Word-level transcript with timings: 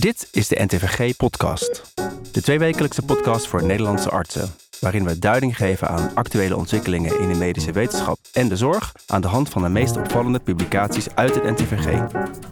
Dit 0.00 0.28
is 0.32 0.48
de 0.48 0.64
NTVG-podcast. 0.64 1.94
De 2.32 2.42
tweewekelijkse 2.42 3.02
podcast 3.02 3.46
voor 3.46 3.64
Nederlandse 3.64 4.10
artsen. 4.10 4.54
Waarin 4.80 5.04
we 5.04 5.18
duiding 5.18 5.56
geven 5.56 5.88
aan 5.88 6.10
actuele 6.14 6.56
ontwikkelingen 6.56 7.20
in 7.20 7.28
de 7.28 7.38
medische 7.38 7.72
wetenschap 7.72 8.18
en 8.32 8.48
de 8.48 8.56
zorg. 8.56 8.92
aan 9.06 9.20
de 9.20 9.28
hand 9.28 9.48
van 9.48 9.62
de 9.62 9.68
meest 9.68 9.96
opvallende 9.96 10.38
publicaties 10.38 11.14
uit 11.14 11.34
het 11.34 11.44
NTVG. 11.44 12.00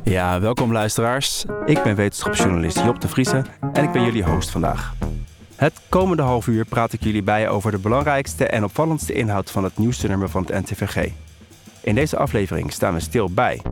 Ja, 0.05 0.41
welkom 0.41 0.73
luisteraars. 0.73 1.45
Ik 1.65 1.83
ben 1.83 1.97
wetenschapsjournalist 1.97 2.79
Job 2.79 3.01
de 3.01 3.09
Vriese 3.09 3.45
en 3.73 3.85
ik 3.85 3.93
ben 3.93 4.05
jullie 4.05 4.25
host 4.25 4.51
vandaag. 4.51 4.95
Het 5.57 5.81
komende 5.89 6.23
half 6.23 6.47
uur 6.47 6.65
praat 6.65 6.93
ik 6.93 7.03
jullie 7.03 7.23
bij 7.23 7.49
over 7.49 7.71
de 7.71 7.79
belangrijkste 7.79 8.47
en 8.47 8.65
opvallendste 8.65 9.13
inhoud 9.13 9.51
van 9.51 9.65
het 9.65 9.79
nieuwste 9.79 10.09
nummer 10.09 10.29
van 10.29 10.47
het 10.47 10.71
NTVG. 10.71 11.11
In 11.81 11.95
deze 11.95 12.17
aflevering 12.17 12.73
staan 12.73 12.95
we 12.95 13.01
stil 13.01 13.31
bij 13.31 13.63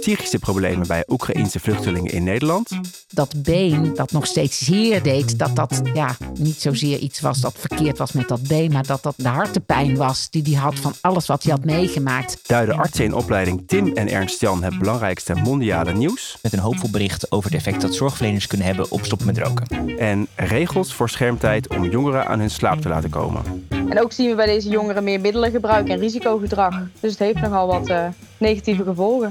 psychische 0.00 0.38
problemen 0.38 0.86
bij 0.86 1.04
Oekraïense 1.08 1.60
vluchtelingen 1.60 2.12
in 2.12 2.24
Nederland. 2.24 2.70
Dat 3.08 3.42
been 3.42 3.94
dat 3.94 4.12
nog 4.12 4.26
steeds 4.26 4.58
zeer 4.58 5.02
deed, 5.02 5.38
dat 5.38 5.56
dat 5.56 5.80
ja, 5.94 6.16
niet 6.38 6.60
zozeer 6.60 6.98
iets 6.98 7.20
was 7.20 7.40
dat 7.40 7.54
verkeerd 7.58 7.98
was 7.98 8.12
met 8.12 8.28
dat 8.28 8.42
been, 8.48 8.72
maar 8.72 8.86
dat 8.86 9.02
dat 9.02 9.14
de 9.16 9.28
hartepijn 9.28 9.96
was 9.96 10.30
die 10.30 10.42
hij 10.42 10.62
had 10.62 10.74
van 10.74 10.94
alles 11.00 11.26
wat 11.26 11.42
hij 11.42 11.52
had 11.52 11.64
meegemaakt. 11.64 12.38
Duiden 12.46 12.76
artsen 12.76 13.04
in 13.04 13.14
opleiding 13.14 13.62
Tim 13.66 13.86
en 13.94 14.08
Ernst 14.08 14.40
Jan 14.40 14.62
het 14.62 14.78
belangrijkste 14.78 15.34
mondiale 15.34 15.92
nieuws. 15.92 16.38
Met 16.42 16.52
een 16.52 16.58
hoopvol 16.58 16.90
bericht 16.90 17.32
over 17.32 17.50
het 17.50 17.58
effect 17.58 17.80
dat 17.80 17.94
zorgverleners 17.94 18.46
kunnen 18.46 18.66
hebben 18.66 18.90
op 18.90 19.04
stoppen 19.04 19.26
met 19.26 19.38
roken. 19.38 19.98
En 19.98 20.26
regels 20.34 20.94
voor 20.94 21.08
schermtijd 21.08 21.68
om 21.68 21.84
jongeren 21.84 22.26
aan 22.26 22.38
hun 22.38 22.50
slaap 22.50 22.80
te 22.80 22.88
laten 22.88 23.10
komen. 23.10 23.66
En 23.68 24.00
ook 24.00 24.12
zien 24.12 24.28
we 24.28 24.34
bij 24.34 24.46
deze 24.46 24.68
jongeren 24.68 25.04
meer 25.04 25.20
middelen 25.20 25.50
gebruiken 25.50 25.94
en 25.94 26.00
risicogedrag. 26.00 26.80
Dus 27.00 27.10
het 27.10 27.18
heeft 27.18 27.40
nogal 27.40 27.66
wat 27.66 27.90
uh, 27.90 28.06
negatieve 28.38 28.82
gevolgen. 28.82 29.21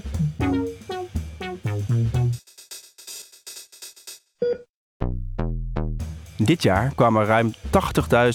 Dit 6.37 6.63
jaar 6.63 6.91
kwamen 6.95 7.25
ruim 7.25 7.53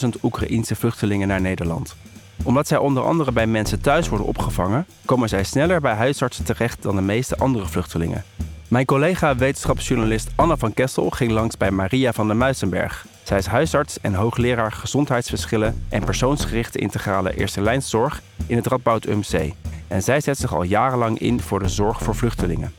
80.000 0.05 0.08
Oekraïense 0.22 0.77
vluchtelingen 0.77 1.28
naar 1.28 1.41
Nederland. 1.41 1.97
Omdat 2.42 2.67
zij 2.67 2.78
onder 2.78 3.03
andere 3.03 3.33
bij 3.33 3.47
mensen 3.47 3.80
thuis 3.80 4.08
worden 4.08 4.27
opgevangen, 4.27 4.86
komen 5.05 5.28
zij 5.28 5.45
sneller 5.45 5.80
bij 5.80 5.95
huisartsen 5.95 6.45
terecht 6.45 6.83
dan 6.83 6.97
de 6.97 7.03
meeste 7.03 7.36
andere 7.36 7.67
vluchtelingen. 7.67 8.25
Mijn 8.69 8.84
collega 8.84 9.36
wetenschapsjournalist 9.36 10.30
Anna 10.34 10.56
van 10.56 10.75
Kessel 10.75 11.11
ging 11.11 11.30
langs 11.30 11.56
bij 11.56 11.70
Maria 11.70 12.12
van 12.12 12.27
der 12.27 12.36
Muizenberg. 12.36 13.06
Zij 13.23 13.39
is 13.39 13.47
huisarts 13.47 14.00
en 14.00 14.14
hoogleraar 14.14 14.73
gezondheidsverschillen 14.73 15.84
en 15.89 16.05
persoonsgerichte 16.05 16.78
integrale 16.78 17.36
eerste 17.36 17.61
lijnszorg 17.61 18.23
in 18.47 18.56
het 18.56 18.67
Radboud 18.67 19.06
UMC. 19.06 19.52
En 19.89 20.03
zij 20.03 20.20
zet 20.20 20.39
zich 20.39 20.55
al 20.55 20.62
jarenlang 20.62 21.19
in 21.19 21.41
voor 21.41 21.59
de 21.59 21.69
zorg 21.69 22.03
voor 22.03 22.15
vluchtelingen. 22.15 22.73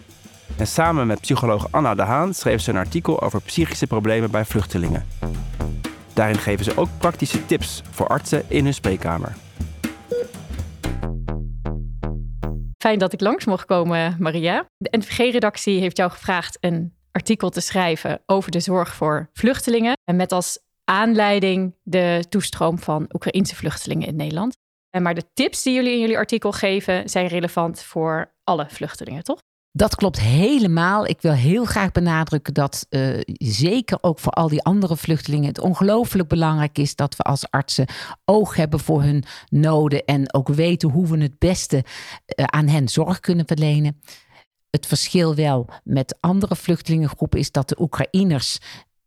En 0.57 0.67
samen 0.67 1.07
met 1.07 1.21
psycholoog 1.21 1.67
Anna 1.71 1.95
de 1.95 2.01
Haan 2.01 2.33
schreef 2.33 2.61
ze 2.61 2.69
een 2.69 2.77
artikel 2.77 3.21
over 3.21 3.41
psychische 3.41 3.87
problemen 3.87 4.31
bij 4.31 4.45
vluchtelingen. 4.45 5.05
Daarin 6.13 6.37
geven 6.37 6.65
ze 6.65 6.77
ook 6.77 6.89
praktische 6.97 7.45
tips 7.45 7.81
voor 7.89 8.07
artsen 8.07 8.43
in 8.47 8.63
hun 8.63 8.73
spreekkamer. 8.73 9.35
Fijn 12.77 12.99
dat 12.99 13.13
ik 13.13 13.21
langs 13.21 13.45
mocht 13.45 13.65
komen, 13.65 14.15
Maria. 14.19 14.65
De 14.77 14.97
NVG-redactie 14.97 15.79
heeft 15.79 15.97
jou 15.97 16.11
gevraagd 16.11 16.57
een 16.59 16.93
artikel 17.11 17.49
te 17.49 17.61
schrijven 17.61 18.21
over 18.25 18.51
de 18.51 18.59
zorg 18.59 18.95
voor 18.95 19.29
vluchtelingen. 19.33 19.93
En 20.03 20.15
met 20.15 20.31
als 20.31 20.59
aanleiding 20.83 21.75
de 21.83 22.25
toestroom 22.29 22.79
van 22.79 23.09
Oekraïnse 23.13 23.55
vluchtelingen 23.55 24.07
in 24.07 24.15
Nederland. 24.15 24.55
Maar 24.91 25.15
de 25.15 25.29
tips 25.33 25.63
die 25.63 25.73
jullie 25.73 25.93
in 25.93 25.99
jullie 25.99 26.17
artikel 26.17 26.51
geven 26.51 27.09
zijn 27.09 27.27
relevant 27.27 27.81
voor 27.81 28.33
alle 28.43 28.65
vluchtelingen, 28.69 29.23
toch? 29.23 29.39
Dat 29.77 29.95
klopt 29.95 30.19
helemaal. 30.19 31.05
Ik 31.05 31.21
wil 31.21 31.31
heel 31.31 31.65
graag 31.65 31.91
benadrukken 31.91 32.53
dat 32.53 32.85
uh, 32.89 33.19
zeker 33.37 33.97
ook 34.01 34.19
voor 34.19 34.31
al 34.31 34.47
die 34.47 34.63
andere 34.63 34.97
vluchtelingen 34.97 35.47
het 35.47 35.59
ongelooflijk 35.59 36.29
belangrijk 36.29 36.77
is 36.77 36.95
dat 36.95 37.15
we 37.15 37.23
als 37.23 37.49
artsen 37.49 37.87
oog 38.25 38.55
hebben 38.55 38.79
voor 38.79 39.01
hun 39.01 39.23
noden 39.49 40.05
en 40.05 40.33
ook 40.33 40.47
weten 40.47 40.89
hoe 40.89 41.07
we 41.07 41.17
het 41.17 41.39
beste 41.39 41.75
uh, 41.85 42.45
aan 42.45 42.67
hen 42.67 42.87
zorg 42.87 43.19
kunnen 43.19 43.47
verlenen. 43.47 44.01
Het 44.69 44.85
verschil 44.85 45.35
wel 45.35 45.69
met 45.83 46.17
andere 46.19 46.55
vluchtelingengroepen 46.55 47.39
is 47.39 47.51
dat 47.51 47.69
de 47.69 47.81
Oekraïners 47.81 48.57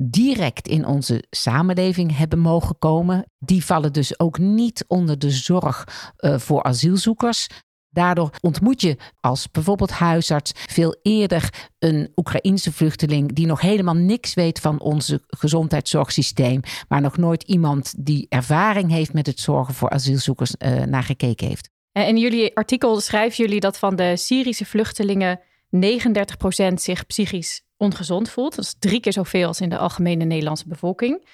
direct 0.03 0.69
in 0.69 0.87
onze 0.87 1.25
samenleving 1.31 2.16
hebben 2.16 2.38
mogen 2.38 2.78
komen. 2.78 3.25
Die 3.38 3.65
vallen 3.65 3.93
dus 3.93 4.19
ook 4.19 4.38
niet 4.38 4.84
onder 4.87 5.19
de 5.19 5.31
zorg 5.31 5.87
uh, 6.19 6.38
voor 6.38 6.62
asielzoekers. 6.62 7.47
Daardoor 7.93 8.31
ontmoet 8.41 8.81
je 8.81 8.97
als 9.21 9.50
bijvoorbeeld 9.50 9.91
huisarts 9.91 10.53
veel 10.55 10.97
eerder 11.03 11.69
een 11.78 12.12
Oekraïense 12.16 12.72
vluchteling 12.72 13.33
die 13.33 13.47
nog 13.47 13.60
helemaal 13.60 13.94
niks 13.94 14.34
weet 14.34 14.60
van 14.60 14.81
onze 14.81 15.22
gezondheidszorgsysteem, 15.27 16.60
maar 16.89 17.00
nog 17.00 17.16
nooit 17.16 17.43
iemand 17.43 17.94
die 17.99 18.27
ervaring 18.28 18.91
heeft 18.91 19.12
met 19.12 19.27
het 19.27 19.41
zorgen 19.41 19.75
voor 19.75 19.91
asielzoekers 19.91 20.55
uh, 20.59 20.83
naar 20.83 21.03
gekeken 21.03 21.47
heeft. 21.47 21.71
In 21.93 22.16
jullie 22.16 22.56
artikel 22.56 23.00
schrijven 23.00 23.44
jullie 23.44 23.60
dat 23.60 23.78
van 23.78 23.97
de 23.97 24.16
Syrische 24.16 24.65
vluchtelingen 24.65 25.41
39% 25.71 26.75
zich 26.75 27.06
psychisch 27.06 27.62
ongezond 27.80 28.30
voelt. 28.30 28.56
Dat 28.56 28.64
is 28.64 28.74
drie 28.78 29.00
keer 29.00 29.12
zoveel 29.12 29.46
als 29.46 29.60
in 29.60 29.68
de 29.68 29.78
algemene 29.78 30.24
Nederlandse 30.24 30.68
bevolking. 30.68 31.26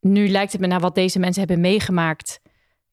Nu 0.00 0.28
lijkt 0.28 0.52
het 0.52 0.60
me 0.60 0.66
naar 0.66 0.80
wat 0.80 0.94
deze 0.94 1.18
mensen 1.18 1.40
hebben 1.40 1.60
meegemaakt 1.60 2.40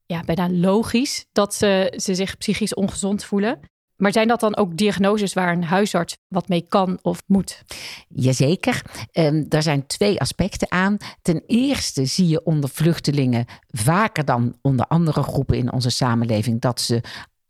ja, 0.06 0.22
bijna 0.24 0.50
logisch 0.50 1.26
dat 1.32 1.54
ze, 1.54 1.94
ze 1.98 2.16
zich 2.16 2.38
psychisch 2.38 2.74
ongezond 2.74 3.24
voelen. 3.24 3.60
Maar 3.96 4.12
zijn 4.12 4.28
dat 4.28 4.40
dan 4.40 4.58
ook 4.58 4.78
diagnoses 4.78 5.34
waar 5.34 5.52
een 5.52 5.64
huisarts 5.64 6.18
wat 6.28 6.48
mee 6.48 6.66
kan 6.70 7.00
of 7.02 7.22
moet? 7.26 7.64
Jazeker. 8.08 8.82
Um, 9.14 9.46
er 9.50 9.62
zijn 9.62 9.88
twee 9.88 10.20
aspecten 10.20 10.72
aan. 10.72 10.98
Ten 11.22 11.44
eerste 11.48 12.06
zie 12.06 12.28
je 12.28 12.44
onder 12.44 12.70
vluchtelingen 12.70 13.46
vaker 13.68 14.26
dan 14.26 14.58
onder 14.62 14.86
andere 14.86 15.24
groepen 15.24 15.58
in 15.58 15.72
onze 15.72 15.90
samenleving 15.90 16.62
dat 16.62 16.82
ze 16.82 17.02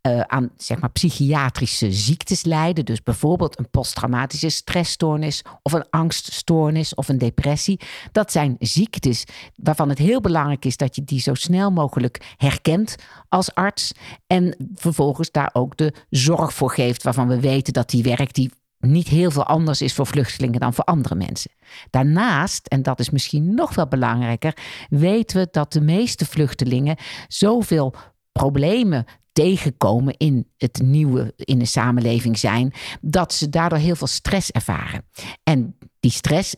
uh, 0.07 0.19
aan 0.19 0.49
zeg 0.57 0.79
maar, 0.79 0.91
psychiatrische 0.91 1.91
ziektes 1.91 2.43
lijden. 2.43 2.85
Dus 2.85 3.03
bijvoorbeeld 3.03 3.59
een 3.59 3.69
posttraumatische 3.69 4.49
stressstoornis 4.49 5.43
of 5.61 5.71
een 5.71 5.89
angststoornis 5.89 6.95
of 6.95 7.09
een 7.09 7.17
depressie. 7.17 7.79
Dat 8.11 8.31
zijn 8.31 8.55
ziektes 8.59 9.23
waarvan 9.55 9.89
het 9.89 9.97
heel 9.97 10.21
belangrijk 10.21 10.65
is 10.65 10.77
dat 10.77 10.95
je 10.95 11.03
die 11.03 11.19
zo 11.19 11.33
snel 11.33 11.71
mogelijk 11.71 12.35
herkent 12.37 12.95
als 13.29 13.53
arts. 13.53 13.91
En 14.27 14.55
vervolgens 14.75 15.31
daar 15.31 15.49
ook 15.53 15.77
de 15.77 15.93
zorg 16.09 16.53
voor 16.53 16.71
geeft 16.71 17.03
waarvan 17.03 17.27
we 17.27 17.39
weten 17.39 17.73
dat 17.73 17.89
die 17.89 18.03
werkt, 18.03 18.35
die 18.35 18.51
niet 18.79 19.07
heel 19.07 19.31
veel 19.31 19.45
anders 19.45 19.81
is 19.81 19.93
voor 19.93 20.07
vluchtelingen 20.07 20.59
dan 20.59 20.73
voor 20.73 20.83
andere 20.83 21.15
mensen. 21.15 21.51
Daarnaast, 21.89 22.67
en 22.67 22.83
dat 22.83 22.99
is 22.99 23.09
misschien 23.09 23.53
nog 23.55 23.75
wel 23.75 23.87
belangrijker, 23.87 24.57
weten 24.89 25.37
we 25.37 25.47
dat 25.51 25.73
de 25.73 25.81
meeste 25.81 26.25
vluchtelingen 26.25 26.97
zoveel 27.27 27.93
problemen 28.31 29.05
tegenkomen 29.31 30.17
in 30.17 30.47
het 30.57 30.81
nieuwe 30.83 31.33
in 31.35 31.59
de 31.59 31.65
samenleving 31.65 32.37
zijn, 32.37 32.73
dat 33.01 33.33
ze 33.33 33.49
daardoor 33.49 33.79
heel 33.79 33.95
veel 33.95 34.07
stress 34.07 34.51
ervaren. 34.51 35.05
En 35.43 35.77
die 36.01 36.11
stress 36.11 36.55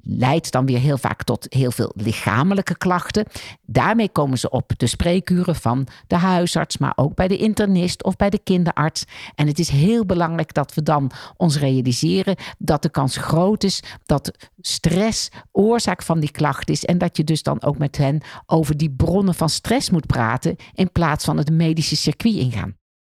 leidt 0.00 0.52
dan 0.52 0.66
weer 0.66 0.78
heel 0.78 0.98
vaak 0.98 1.22
tot 1.22 1.46
heel 1.48 1.70
veel 1.70 1.92
lichamelijke 1.96 2.76
klachten. 2.76 3.26
Daarmee 3.66 4.08
komen 4.08 4.38
ze 4.38 4.50
op 4.50 4.72
de 4.76 4.86
spreekuren 4.86 5.56
van 5.56 5.86
de 6.06 6.16
huisarts, 6.16 6.78
maar 6.78 6.92
ook 6.96 7.14
bij 7.14 7.28
de 7.28 7.36
internist 7.36 8.04
of 8.04 8.16
bij 8.16 8.30
de 8.30 8.38
kinderarts. 8.38 9.04
En 9.34 9.46
het 9.46 9.58
is 9.58 9.68
heel 9.68 10.06
belangrijk 10.06 10.54
dat 10.54 10.74
we 10.74 10.82
dan 10.82 11.10
ons 11.36 11.58
realiseren 11.58 12.36
dat 12.58 12.82
de 12.82 12.90
kans 12.90 13.16
groot 13.16 13.64
is 13.64 13.82
dat 14.04 14.50
stress 14.60 15.28
oorzaak 15.52 16.02
van 16.02 16.20
die 16.20 16.30
klacht 16.30 16.70
is. 16.70 16.84
En 16.84 16.98
dat 16.98 17.16
je 17.16 17.24
dus 17.24 17.42
dan 17.42 17.62
ook 17.62 17.78
met 17.78 17.96
hen 17.96 18.20
over 18.46 18.76
die 18.76 18.90
bronnen 18.90 19.34
van 19.34 19.48
stress 19.48 19.90
moet 19.90 20.06
praten 20.06 20.56
in 20.72 20.92
plaats 20.92 21.24
van 21.24 21.36
het 21.36 21.50
medische 21.50 21.96
circuit 21.96 22.34
ingaan. 22.34 22.76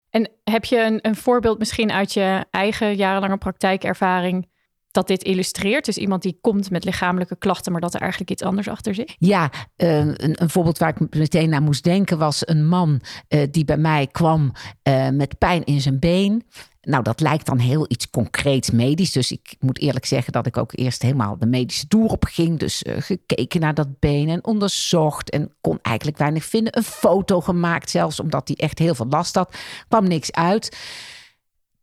En 0.09 0.29
heb 0.43 0.66
je 0.66 0.83
een, 0.83 0.99
een 1.01 1.16
voorbeeld 1.16 1.59
misschien 1.59 1.91
uit 1.91 2.13
je 2.13 2.45
eigen 2.49 2.95
jarenlange 2.95 3.37
praktijkervaring? 3.37 4.53
Dat 4.96 5.08
dit 5.08 5.24
illustreert? 5.24 5.86
Dus 5.86 5.97
iemand 5.97 6.22
die 6.22 6.38
komt 6.42 6.70
met 6.70 6.84
lichamelijke 6.84 7.38
klachten, 7.38 7.72
maar 7.72 7.82
dat 7.82 7.94
er 7.94 8.02
eigenlijk 8.02 8.32
iets 8.32 8.44
anders 8.44 8.68
achter 8.68 8.96
zit? 8.96 9.16
Ja, 9.18 9.52
uh, 9.78 9.97
een, 9.97 10.42
een, 10.42 10.50
voorbeeld 10.50 10.78
waar 10.78 10.96
ik 11.00 11.16
meteen 11.16 11.50
naar 11.50 11.62
moest 11.62 11.84
denken 11.84 12.18
was 12.18 12.47
een 12.47 12.68
man 12.68 13.02
uh, 13.30 13.42
die 13.52 13.66
bij 13.66 13.78
mij 13.78 14.08
kwam 14.08 14.52
uh, 14.84 15.09
met 15.09 15.38
pijn 15.38 15.64
in 15.64 15.82
zijn 15.82 16.00
been. 16.00 16.44
Nou, 16.86 17.03
dat 17.03 17.20
lijkt 17.20 17.46
dan 17.46 17.59
heel 17.59 17.86
iets 17.88 18.09
concreets 18.09 18.72
medisch. 18.72 19.12
Dus 19.12 19.32
ik 19.32 19.56
moet 19.59 19.80
eerlijk 19.80 20.06
zeggen 20.06 20.34
dat 20.34 20.46
ik 20.46 20.58
ook 20.58 20.72
eerst 20.76 21.02
helemaal 21.02 21.38
de 21.38 21.46
medische 21.46 21.88
toer 21.88 22.09
op 22.09 22.24
ging. 22.24 22.59
Dus 22.59 22.84
uh, 22.84 22.96
gekeken 23.00 23.59
naar 23.59 23.74
dat 23.74 24.00
been 24.00 24.30
en 24.30 24.46
onderzocht. 24.46 25.30
En 25.30 25.53
kon 25.62 25.80
eigenlijk 25.82 26.18
weinig 26.18 26.46
vinden. 26.46 26.78
Een 26.78 26.84
foto 26.84 27.42
gemaakt 27.42 27.90
zelfs, 27.90 28.20
omdat 28.20 28.47
hij 28.47 28.58
echt 28.58 28.80
heel 28.80 28.96
veel 28.96 29.08
last 29.09 29.36
had. 29.36 29.56
Kwam 29.88 30.08
niks 30.08 30.32
uit 30.32 30.78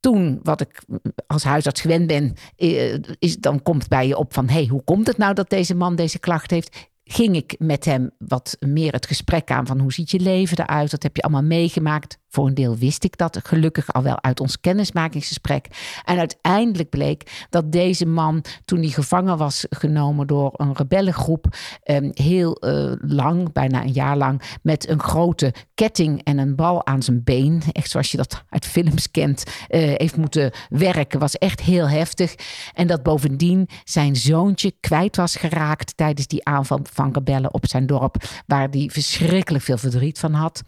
toen, 0.02 0.40
wat 0.42 0.60
ik 0.60 0.82
als 1.26 1.44
huisarts 1.44 1.80
gewend 1.80 2.06
ben, 2.06 2.34
eh, 2.56 2.94
is, 3.18 3.36
dan 3.36 3.62
komt 3.62 3.88
bij 3.88 4.06
je 4.06 4.16
op 4.16 4.34
van... 4.34 4.48
hey, 4.48 4.66
hoe 4.66 4.84
komt 4.84 5.06
het 5.06 5.16
nou 5.16 5.34
dat 5.34 5.50
deze 5.50 5.74
man 5.74 5.96
deze 5.96 6.18
klacht 6.18 6.50
heeft? 6.50 6.90
Ging 7.04 7.36
ik 7.36 7.54
met 7.58 7.84
hem 7.84 8.10
wat 8.18 8.56
meer 8.60 8.92
het 8.92 9.06
gesprek 9.06 9.50
aan 9.50 9.66
van 9.66 9.78
hoe 9.78 9.92
ziet 9.92 10.10
je 10.10 10.20
leven 10.20 10.58
eruit? 10.58 10.90
Dat 10.90 11.02
heb 11.02 11.16
je 11.16 11.22
allemaal 11.22 11.42
meegemaakt. 11.42 12.18
Voor 12.32 12.46
een 12.46 12.54
deel 12.54 12.76
wist 12.76 13.04
ik 13.04 13.16
dat 13.16 13.40
gelukkig 13.42 13.92
al 13.92 14.02
wel 14.02 14.22
uit 14.22 14.40
ons 14.40 14.60
kennismakingsgesprek. 14.60 15.66
En 16.04 16.18
uiteindelijk 16.18 16.90
bleek 16.90 17.46
dat 17.50 17.72
deze 17.72 18.06
man, 18.06 18.44
toen 18.64 18.78
hij 18.78 18.88
gevangen 18.88 19.36
was 19.36 19.66
genomen 19.70 20.26
door 20.26 20.52
een 20.56 20.76
rebellengroep, 20.76 21.46
ehm, 21.82 22.10
heel 22.12 22.54
eh, 22.54 22.92
lang, 22.98 23.52
bijna 23.52 23.82
een 23.82 23.92
jaar 23.92 24.16
lang, 24.16 24.42
met 24.62 24.88
een 24.88 25.00
grote 25.00 25.54
ketting 25.74 26.22
en 26.22 26.38
een 26.38 26.56
bal 26.56 26.86
aan 26.86 27.02
zijn 27.02 27.24
been, 27.24 27.62
echt 27.72 27.90
zoals 27.90 28.10
je 28.10 28.16
dat 28.16 28.44
uit 28.48 28.66
films 28.66 29.10
kent, 29.10 29.44
uh, 29.46 29.52
heeft 29.96 30.16
moeten 30.16 30.50
werken. 30.68 31.18
Was 31.18 31.38
echt 31.38 31.60
heel 31.60 31.88
heftig. 31.88 32.34
En 32.74 32.86
dat 32.86 33.02
bovendien 33.02 33.68
zijn 33.84 34.16
zoontje 34.16 34.72
kwijt 34.80 35.16
was 35.16 35.36
geraakt 35.36 35.96
tijdens 35.96 36.26
die 36.26 36.44
aanval 36.44 36.80
van 36.82 37.12
rebellen 37.12 37.54
op 37.54 37.66
zijn 37.66 37.86
dorp, 37.86 38.16
waar 38.46 38.68
hij 38.70 38.88
verschrikkelijk 38.92 39.64
veel 39.64 39.78
verdriet 39.78 40.18
van 40.18 40.32
had. 40.32 40.62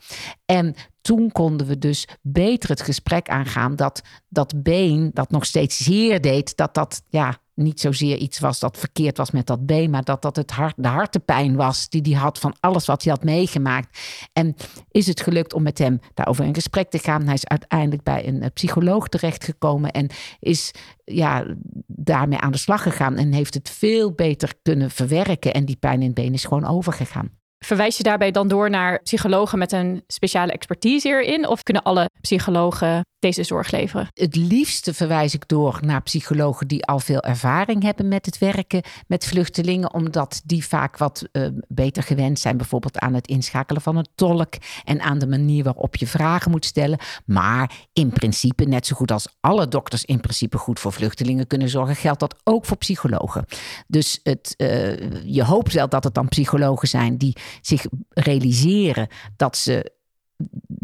En 0.44 0.74
toen 1.04 1.32
konden 1.32 1.66
we 1.66 1.78
dus 1.78 2.08
beter 2.22 2.68
het 2.68 2.82
gesprek 2.82 3.28
aangaan 3.28 3.76
dat 3.76 4.02
dat 4.28 4.62
been, 4.62 5.10
dat 5.12 5.30
nog 5.30 5.44
steeds 5.44 5.76
zeer 5.76 6.20
deed, 6.20 6.56
dat 6.56 6.74
dat 6.74 7.02
ja, 7.08 7.38
niet 7.54 7.80
zozeer 7.80 8.16
iets 8.16 8.38
was 8.38 8.58
dat 8.58 8.78
verkeerd 8.78 9.16
was 9.16 9.30
met 9.30 9.46
dat 9.46 9.66
been, 9.66 9.90
maar 9.90 10.04
dat 10.04 10.22
dat 10.22 10.36
het 10.36 10.50
hart, 10.50 10.74
de 10.76 10.88
hartepijn 10.88 11.56
was 11.56 11.88
die 11.88 12.02
hij 12.02 12.20
had 12.20 12.38
van 12.38 12.56
alles 12.60 12.86
wat 12.86 13.02
hij 13.02 13.12
had 13.12 13.24
meegemaakt. 13.24 13.98
En 14.32 14.54
is 14.90 15.06
het 15.06 15.20
gelukt 15.20 15.52
om 15.52 15.62
met 15.62 15.78
hem 15.78 16.00
daarover 16.14 16.44
in 16.44 16.54
gesprek 16.54 16.90
te 16.90 16.98
gaan? 16.98 17.24
Hij 17.24 17.34
is 17.34 17.46
uiteindelijk 17.46 18.02
bij 18.02 18.28
een 18.28 18.42
eh, 18.42 18.50
psycholoog 18.54 19.08
terechtgekomen 19.08 19.90
en 19.90 20.10
is 20.40 20.70
ja, 21.04 21.46
daarmee 21.86 22.38
aan 22.38 22.52
de 22.52 22.58
slag 22.58 22.82
gegaan 22.82 23.16
en 23.16 23.32
heeft 23.32 23.54
het 23.54 23.70
veel 23.70 24.12
beter 24.12 24.54
kunnen 24.62 24.90
verwerken. 24.90 25.54
En 25.54 25.64
die 25.64 25.76
pijn 25.76 26.00
in 26.00 26.06
het 26.06 26.14
been 26.14 26.32
is 26.32 26.44
gewoon 26.44 26.66
overgegaan. 26.66 27.42
Verwijs 27.64 27.96
je 27.96 28.02
daarbij 28.02 28.30
dan 28.30 28.48
door 28.48 28.70
naar 28.70 29.02
psychologen 29.02 29.58
met 29.58 29.72
een 29.72 30.04
speciale 30.06 30.52
expertise 30.52 31.08
hierin? 31.08 31.48
Of 31.48 31.62
kunnen 31.62 31.82
alle 31.82 32.10
psychologen 32.20 33.04
deze 33.24 33.42
zorg 33.42 33.70
leveren? 33.70 34.08
Het 34.14 34.36
liefste 34.36 34.94
verwijs 34.94 35.34
ik 35.34 35.48
door 35.48 35.78
naar 35.80 36.02
psychologen 36.02 36.68
die 36.68 36.84
al 36.84 36.98
veel 36.98 37.20
ervaring 37.20 37.82
hebben 37.82 38.08
met 38.08 38.26
het 38.26 38.38
werken 38.38 38.82
met 39.06 39.26
vluchtelingen, 39.26 39.94
omdat 39.94 40.42
die 40.44 40.66
vaak 40.66 40.96
wat 40.96 41.28
uh, 41.32 41.48
beter 41.68 42.02
gewend 42.02 42.38
zijn, 42.38 42.56
bijvoorbeeld 42.56 42.98
aan 42.98 43.14
het 43.14 43.26
inschakelen 43.26 43.82
van 43.82 43.96
een 43.96 44.08
tolk 44.14 44.54
en 44.84 45.00
aan 45.00 45.18
de 45.18 45.26
manier 45.26 45.64
waarop 45.64 45.96
je 45.96 46.06
vragen 46.06 46.50
moet 46.50 46.64
stellen. 46.64 46.98
Maar 47.26 47.88
in 47.92 48.10
principe, 48.10 48.64
net 48.64 48.86
zo 48.86 48.96
goed 48.96 49.10
als 49.10 49.36
alle 49.40 49.68
dokters 49.68 50.04
in 50.04 50.20
principe 50.20 50.58
goed 50.58 50.80
voor 50.80 50.92
vluchtelingen 50.92 51.46
kunnen 51.46 51.68
zorgen, 51.68 51.96
geldt 51.96 52.20
dat 52.20 52.36
ook 52.44 52.64
voor 52.64 52.76
psychologen. 52.76 53.44
Dus 53.86 54.20
het, 54.22 54.54
uh, 54.56 55.24
je 55.24 55.44
hoopt 55.44 55.72
wel 55.72 55.88
dat 55.88 56.04
het 56.04 56.14
dan 56.14 56.28
psychologen 56.28 56.88
zijn 56.88 57.16
die 57.16 57.36
zich 57.60 57.84
realiseren 58.08 59.08
dat 59.36 59.56
ze 59.56 59.92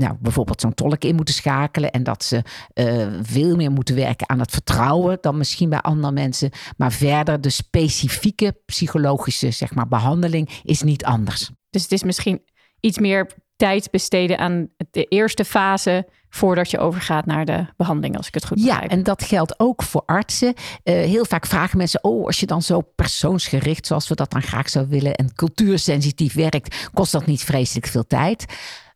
nou, 0.01 0.17
bijvoorbeeld 0.21 0.61
zo'n 0.61 0.75
tolk 0.75 1.05
in 1.05 1.15
moeten 1.15 1.35
schakelen 1.35 1.91
en 1.91 2.03
dat 2.03 2.25
ze 2.25 2.43
uh, 2.75 3.07
veel 3.23 3.57
meer 3.57 3.71
moeten 3.71 3.95
werken 3.95 4.29
aan 4.29 4.39
het 4.39 4.51
vertrouwen 4.51 5.19
dan 5.21 5.37
misschien 5.37 5.69
bij 5.69 5.81
andere 5.81 6.13
mensen. 6.13 6.51
Maar 6.77 6.93
verder 6.93 7.41
de 7.41 7.51
specifieke 7.51 8.61
psychologische 8.67 9.51
zeg 9.51 9.75
maar, 9.75 9.89
behandeling 9.89 10.61
is 10.63 10.83
niet 10.83 11.05
anders. 11.05 11.51
Dus 11.71 11.83
het 11.83 11.93
is 11.93 12.03
misschien 12.03 12.43
iets 12.81 12.99
meer 12.99 13.27
tijd 13.57 13.91
besteden 13.91 14.39
aan 14.39 14.69
de 14.91 15.05
eerste 15.05 15.45
fase 15.45 16.09
voordat 16.31 16.71
je 16.71 16.79
overgaat 16.79 17.27
naar 17.27 17.45
de 17.45 17.67
behandeling, 17.77 18.17
als 18.17 18.27
ik 18.27 18.35
het 18.35 18.47
goed 18.47 18.57
begrijp. 18.57 18.83
Ja, 18.83 18.89
en 18.89 19.03
dat 19.03 19.23
geldt 19.23 19.55
ook 19.61 19.83
voor 19.83 20.03
artsen. 20.07 20.55
Uh, 20.57 20.95
heel 20.95 21.25
vaak 21.25 21.47
vragen 21.47 21.79
mensen, 21.79 22.05
oh, 22.05 22.27
als 22.27 22.41
je 22.41 22.47
dan 22.47 22.63
zo 22.63 22.81
persoonsgericht, 22.81 23.87
zoals 23.87 24.09
we 24.09 24.15
dat 24.15 24.31
dan 24.31 24.43
graag 24.43 24.69
zouden 24.69 24.95
willen, 24.95 25.15
en 25.15 25.35
cultuursensitief 25.35 26.35
werkt, 26.35 26.89
kost 26.93 27.13
dat 27.13 27.27
niet 27.27 27.45
vreselijk 27.45 27.87
veel 27.87 28.07
tijd? 28.07 28.45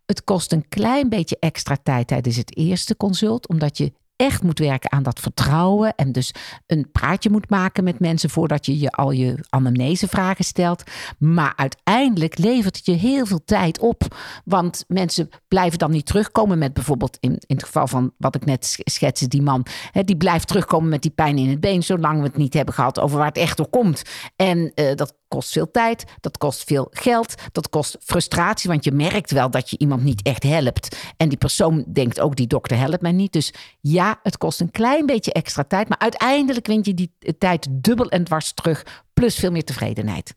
Het 0.06 0.24
kost 0.24 0.52
een 0.52 0.68
klein 0.68 1.08
beetje 1.08 1.36
extra 1.38 1.76
tijd 1.82 2.06
tijdens 2.06 2.36
het 2.36 2.56
eerste 2.56 2.96
consult, 2.96 3.48
omdat 3.48 3.78
je 3.78 3.92
echt 4.16 4.42
moet 4.42 4.58
werken 4.58 4.92
aan 4.92 5.02
dat 5.02 5.20
vertrouwen. 5.20 5.94
En 5.94 6.12
dus 6.12 6.34
een 6.66 6.90
praatje 6.92 7.30
moet 7.30 7.50
maken 7.50 7.84
met 7.84 8.00
mensen 8.00 8.30
voordat 8.30 8.66
je 8.66 8.78
je 8.78 8.90
al 8.90 9.10
je 9.10 9.44
anamnesevragen 9.48 10.44
stelt. 10.44 10.82
Maar 11.18 11.52
uiteindelijk 11.56 12.38
levert 12.38 12.76
het 12.76 12.86
je 12.86 12.92
heel 12.92 13.26
veel 13.26 13.44
tijd 13.44 13.78
op. 13.78 14.16
Want 14.44 14.84
mensen 14.88 15.28
blijven 15.48 15.78
dan 15.78 15.90
niet 15.90 16.06
terugkomen 16.06 16.58
met 16.58 16.74
bijvoorbeeld 16.74 17.16
in, 17.20 17.32
in 17.46 17.56
het 17.56 17.64
geval 17.64 17.86
van 17.86 18.12
wat 18.18 18.34
ik 18.34 18.44
net 18.44 18.78
schetste, 18.84 19.28
die 19.28 19.42
man. 19.42 19.66
Hè, 19.90 20.02
die 20.02 20.16
blijft 20.16 20.48
terugkomen 20.48 20.88
met 20.88 21.02
die 21.02 21.10
pijn 21.10 21.38
in 21.38 21.48
het 21.48 21.60
been, 21.60 21.82
zolang 21.82 22.18
we 22.18 22.26
het 22.26 22.36
niet 22.36 22.54
hebben 22.54 22.74
gehad 22.74 23.00
over 23.00 23.18
waar 23.18 23.26
het 23.26 23.36
echt 23.36 23.56
door 23.56 23.68
komt. 23.68 24.02
En 24.36 24.72
uh, 24.74 24.94
dat 24.94 25.16
kost 25.34 25.52
veel 25.52 25.70
tijd, 25.70 26.04
dat 26.20 26.38
kost 26.38 26.64
veel 26.64 26.86
geld, 26.90 27.34
dat 27.52 27.68
kost 27.68 27.96
frustratie, 28.00 28.70
want 28.70 28.84
je 28.84 28.92
merkt 28.92 29.30
wel 29.30 29.50
dat 29.50 29.70
je 29.70 29.78
iemand 29.78 30.02
niet 30.02 30.22
echt 30.22 30.42
helpt. 30.42 30.96
En 31.16 31.28
die 31.28 31.38
persoon 31.38 31.84
denkt 31.92 32.20
ook, 32.20 32.36
die 32.36 32.46
dokter 32.46 32.76
helpt 32.78 33.02
mij 33.02 33.12
niet. 33.12 33.32
Dus 33.32 33.52
ja, 33.80 34.20
het 34.22 34.38
kost 34.38 34.60
een 34.60 34.70
klein 34.70 35.06
beetje 35.06 35.32
extra 35.32 35.64
tijd, 35.64 35.88
maar 35.88 35.98
uiteindelijk 35.98 36.66
wint 36.66 36.86
je 36.86 36.94
die 36.94 37.14
tijd 37.38 37.66
dubbel 37.70 38.08
en 38.08 38.24
dwars 38.24 38.52
terug, 38.52 39.02
plus 39.14 39.34
veel 39.34 39.50
meer 39.50 39.64
tevredenheid. 39.64 40.34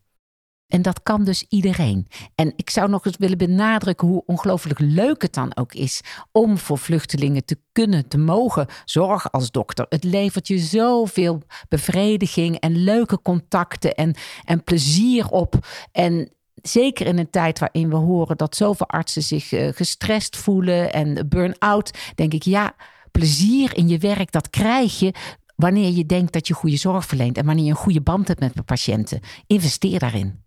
En 0.68 0.82
dat 0.82 1.02
kan 1.02 1.24
dus 1.24 1.44
iedereen. 1.48 2.06
En 2.34 2.52
ik 2.56 2.70
zou 2.70 2.88
nog 2.88 3.06
eens 3.06 3.16
willen 3.16 3.38
benadrukken 3.38 4.08
hoe 4.08 4.22
ongelooflijk 4.26 4.78
leuk 4.78 5.22
het 5.22 5.34
dan 5.34 5.56
ook 5.56 5.74
is 5.74 6.00
om 6.32 6.58
voor 6.58 6.78
vluchtelingen 6.78 7.44
te 7.44 7.58
kunnen, 7.72 8.08
te 8.08 8.18
mogen 8.18 8.66
zorgen 8.84 9.30
als 9.30 9.50
dokter. 9.50 9.86
Het 9.88 10.04
levert 10.04 10.48
je 10.48 10.58
zoveel 10.58 11.42
bevrediging 11.68 12.56
en 12.56 12.76
leuke 12.76 13.22
contacten 13.22 13.94
en, 13.94 14.14
en 14.44 14.64
plezier 14.64 15.28
op. 15.28 15.66
En 15.92 16.32
zeker 16.62 17.06
in 17.06 17.18
een 17.18 17.30
tijd 17.30 17.58
waarin 17.58 17.88
we 17.88 17.96
horen 17.96 18.36
dat 18.36 18.56
zoveel 18.56 18.88
artsen 18.88 19.22
zich 19.22 19.52
uh, 19.52 19.68
gestrest 19.72 20.36
voelen 20.36 20.92
en 20.92 21.28
burn-out, 21.28 21.98
denk 22.14 22.32
ik 22.32 22.42
ja, 22.42 22.74
plezier 23.10 23.76
in 23.76 23.88
je 23.88 23.98
werk, 23.98 24.32
dat 24.32 24.50
krijg 24.50 24.98
je 24.98 25.14
wanneer 25.56 25.90
je 25.90 26.06
denkt 26.06 26.32
dat 26.32 26.48
je 26.48 26.54
goede 26.54 26.76
zorg 26.76 27.06
verleent 27.06 27.36
en 27.38 27.46
wanneer 27.46 27.64
je 27.64 27.70
een 27.70 27.76
goede 27.76 28.00
band 28.00 28.28
hebt 28.28 28.40
met 28.40 28.64
patiënten. 28.64 29.20
Investeer 29.46 29.98
daarin. 29.98 30.46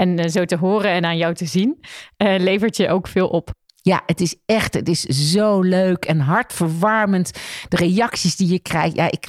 En 0.00 0.18
uh, 0.18 0.28
zo 0.28 0.44
te 0.44 0.56
horen 0.56 0.90
en 0.90 1.04
aan 1.04 1.16
jou 1.16 1.34
te 1.34 1.46
zien, 1.46 1.78
uh, 1.80 2.38
levert 2.38 2.76
je 2.76 2.88
ook 2.88 3.08
veel 3.08 3.28
op. 3.28 3.50
Ja, 3.82 4.02
het 4.06 4.20
is 4.20 4.36
echt, 4.46 4.74
het 4.74 4.88
is 4.88 5.00
zo 5.02 5.60
leuk 5.60 6.04
en 6.04 6.20
hartverwarmend. 6.20 7.32
De 7.68 7.76
reacties 7.76 8.36
die 8.36 8.48
je 8.48 8.58
krijgt, 8.58 8.96
ja, 8.96 9.10
ik, 9.10 9.26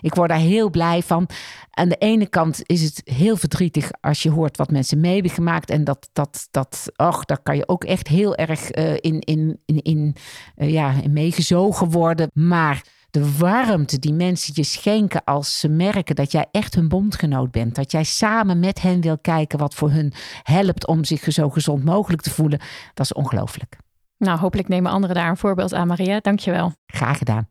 ik 0.00 0.14
word 0.14 0.28
daar 0.28 0.38
heel 0.38 0.70
blij 0.70 1.02
van. 1.02 1.28
Aan 1.70 1.88
de 1.88 1.96
ene 1.96 2.28
kant 2.28 2.60
is 2.62 2.82
het 2.82 3.00
heel 3.04 3.36
verdrietig 3.36 3.90
als 4.00 4.22
je 4.22 4.30
hoort 4.30 4.56
wat 4.56 4.70
mensen 4.70 5.00
mee 5.00 5.14
hebben 5.14 5.32
gemaakt. 5.32 5.70
En 5.70 5.84
dat, 5.84 6.08
dat, 6.12 6.48
dat, 6.50 6.84
ach, 6.96 7.24
daar 7.24 7.42
kan 7.42 7.56
je 7.56 7.68
ook 7.68 7.84
echt 7.84 8.08
heel 8.08 8.34
erg 8.36 8.76
uh, 8.76 8.92
in, 8.94 9.20
in, 9.20 9.60
in, 9.66 9.82
in, 9.82 10.16
ja, 10.56 10.94
in 11.02 11.12
meegezogen 11.12 11.90
worden. 11.90 12.30
Maar 12.32 12.82
de 13.10 13.36
warmte 13.38 13.98
die 13.98 14.12
mensen 14.12 14.52
je 14.56 14.62
schenken 14.62 15.24
als 15.24 15.60
ze 15.60 15.68
merken 15.68 16.14
dat 16.14 16.32
jij 16.32 16.46
echt 16.50 16.74
hun 16.74 16.88
bondgenoot 16.88 17.50
bent. 17.50 17.74
Dat 17.74 17.92
jij 17.92 18.04
samen 18.04 18.58
met 18.58 18.82
hen 18.82 19.00
wil 19.00 19.18
kijken 19.18 19.58
wat 19.58 19.74
voor 19.74 19.90
hun 19.90 20.12
helpt 20.42 20.86
om 20.86 21.04
zich 21.04 21.24
zo 21.32 21.50
gezond 21.50 21.84
mogelijk 21.84 22.22
te 22.22 22.30
voelen. 22.30 22.60
Dat 22.94 23.04
is 23.04 23.12
ongelooflijk. 23.12 23.76
Nou, 24.18 24.38
hopelijk 24.38 24.68
nemen 24.68 24.90
anderen 24.90 25.16
daar 25.16 25.28
een 25.28 25.36
voorbeeld 25.36 25.74
aan, 25.74 25.86
Maria. 25.86 26.20
Dankjewel. 26.20 26.72
Graag 26.86 27.18
gedaan. 27.18 27.48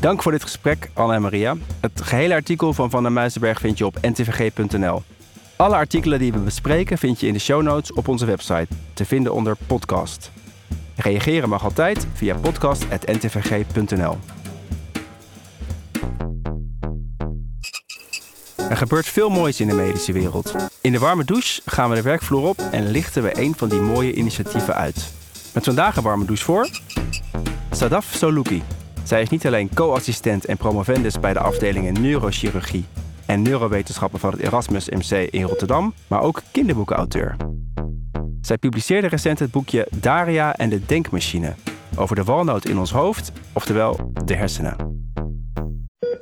Dank 0.00 0.22
voor 0.22 0.32
dit 0.32 0.42
gesprek, 0.42 0.90
Anne 0.92 1.14
en 1.14 1.22
Maria. 1.22 1.56
Het 1.80 2.00
gehele 2.00 2.34
artikel 2.34 2.72
van 2.72 2.90
Van 2.90 3.02
der 3.02 3.12
Muizenberg 3.12 3.60
vind 3.60 3.78
je 3.78 3.86
op 3.86 3.98
ntvg.nl. 4.00 5.02
Alle 5.56 5.74
artikelen 5.74 6.18
die 6.18 6.32
we 6.32 6.38
bespreken 6.38 6.98
vind 6.98 7.20
je 7.20 7.26
in 7.26 7.32
de 7.32 7.38
show 7.38 7.62
notes 7.62 7.92
op 7.92 8.08
onze 8.08 8.26
website, 8.26 8.68
te 8.92 9.04
vinden 9.04 9.34
onder 9.34 9.56
podcast. 9.66 10.30
Reageren 10.96 11.48
mag 11.48 11.64
altijd 11.64 12.06
via 12.12 12.36
podcast.ntvg.nl. 12.36 14.18
Er 18.68 18.76
gebeurt 18.76 19.06
veel 19.06 19.30
moois 19.30 19.60
in 19.60 19.68
de 19.68 19.74
medische 19.74 20.12
wereld. 20.12 20.54
In 20.80 20.92
de 20.92 20.98
warme 20.98 21.24
douche 21.24 21.62
gaan 21.64 21.88
we 21.90 21.94
de 21.94 22.02
werkvloer 22.02 22.48
op 22.48 22.58
en 22.70 22.90
lichten 22.90 23.22
we 23.22 23.40
een 23.40 23.54
van 23.56 23.68
die 23.68 23.80
mooie 23.80 24.14
initiatieven 24.14 24.74
uit. 24.74 25.12
Met 25.54 25.64
vandaag 25.64 25.96
een 25.96 26.02
warme 26.02 26.24
douche 26.24 26.44
voor 26.44 26.68
Sadaf 27.70 28.12
Soluki. 28.14 28.62
Zij 29.02 29.22
is 29.22 29.28
niet 29.28 29.46
alleen 29.46 29.74
co-assistent 29.74 30.44
en 30.44 30.56
promovendus 30.56 31.20
bij 31.20 31.32
de 31.32 31.38
afdelingen 31.38 32.00
neurochirurgie 32.00 32.84
en 33.26 33.42
neurowetenschappen 33.42 34.20
van 34.20 34.30
het 34.30 34.40
Erasmus 34.40 34.88
MC 34.88 35.10
in 35.30 35.42
Rotterdam, 35.42 35.94
maar 36.06 36.20
ook 36.20 36.42
kinderboekenauteur. 36.50 37.36
Zij 38.40 38.58
publiceerde 38.58 39.08
recent 39.08 39.38
het 39.38 39.50
boekje 39.50 39.88
Daria 40.00 40.56
en 40.56 40.68
de 40.68 40.86
Denkmachine 40.86 41.54
over 41.96 42.16
de 42.16 42.24
walnoot 42.24 42.64
in 42.64 42.78
ons 42.78 42.92
hoofd, 42.92 43.32
oftewel 43.52 44.12
de 44.24 44.34
hersenen. 44.34 44.76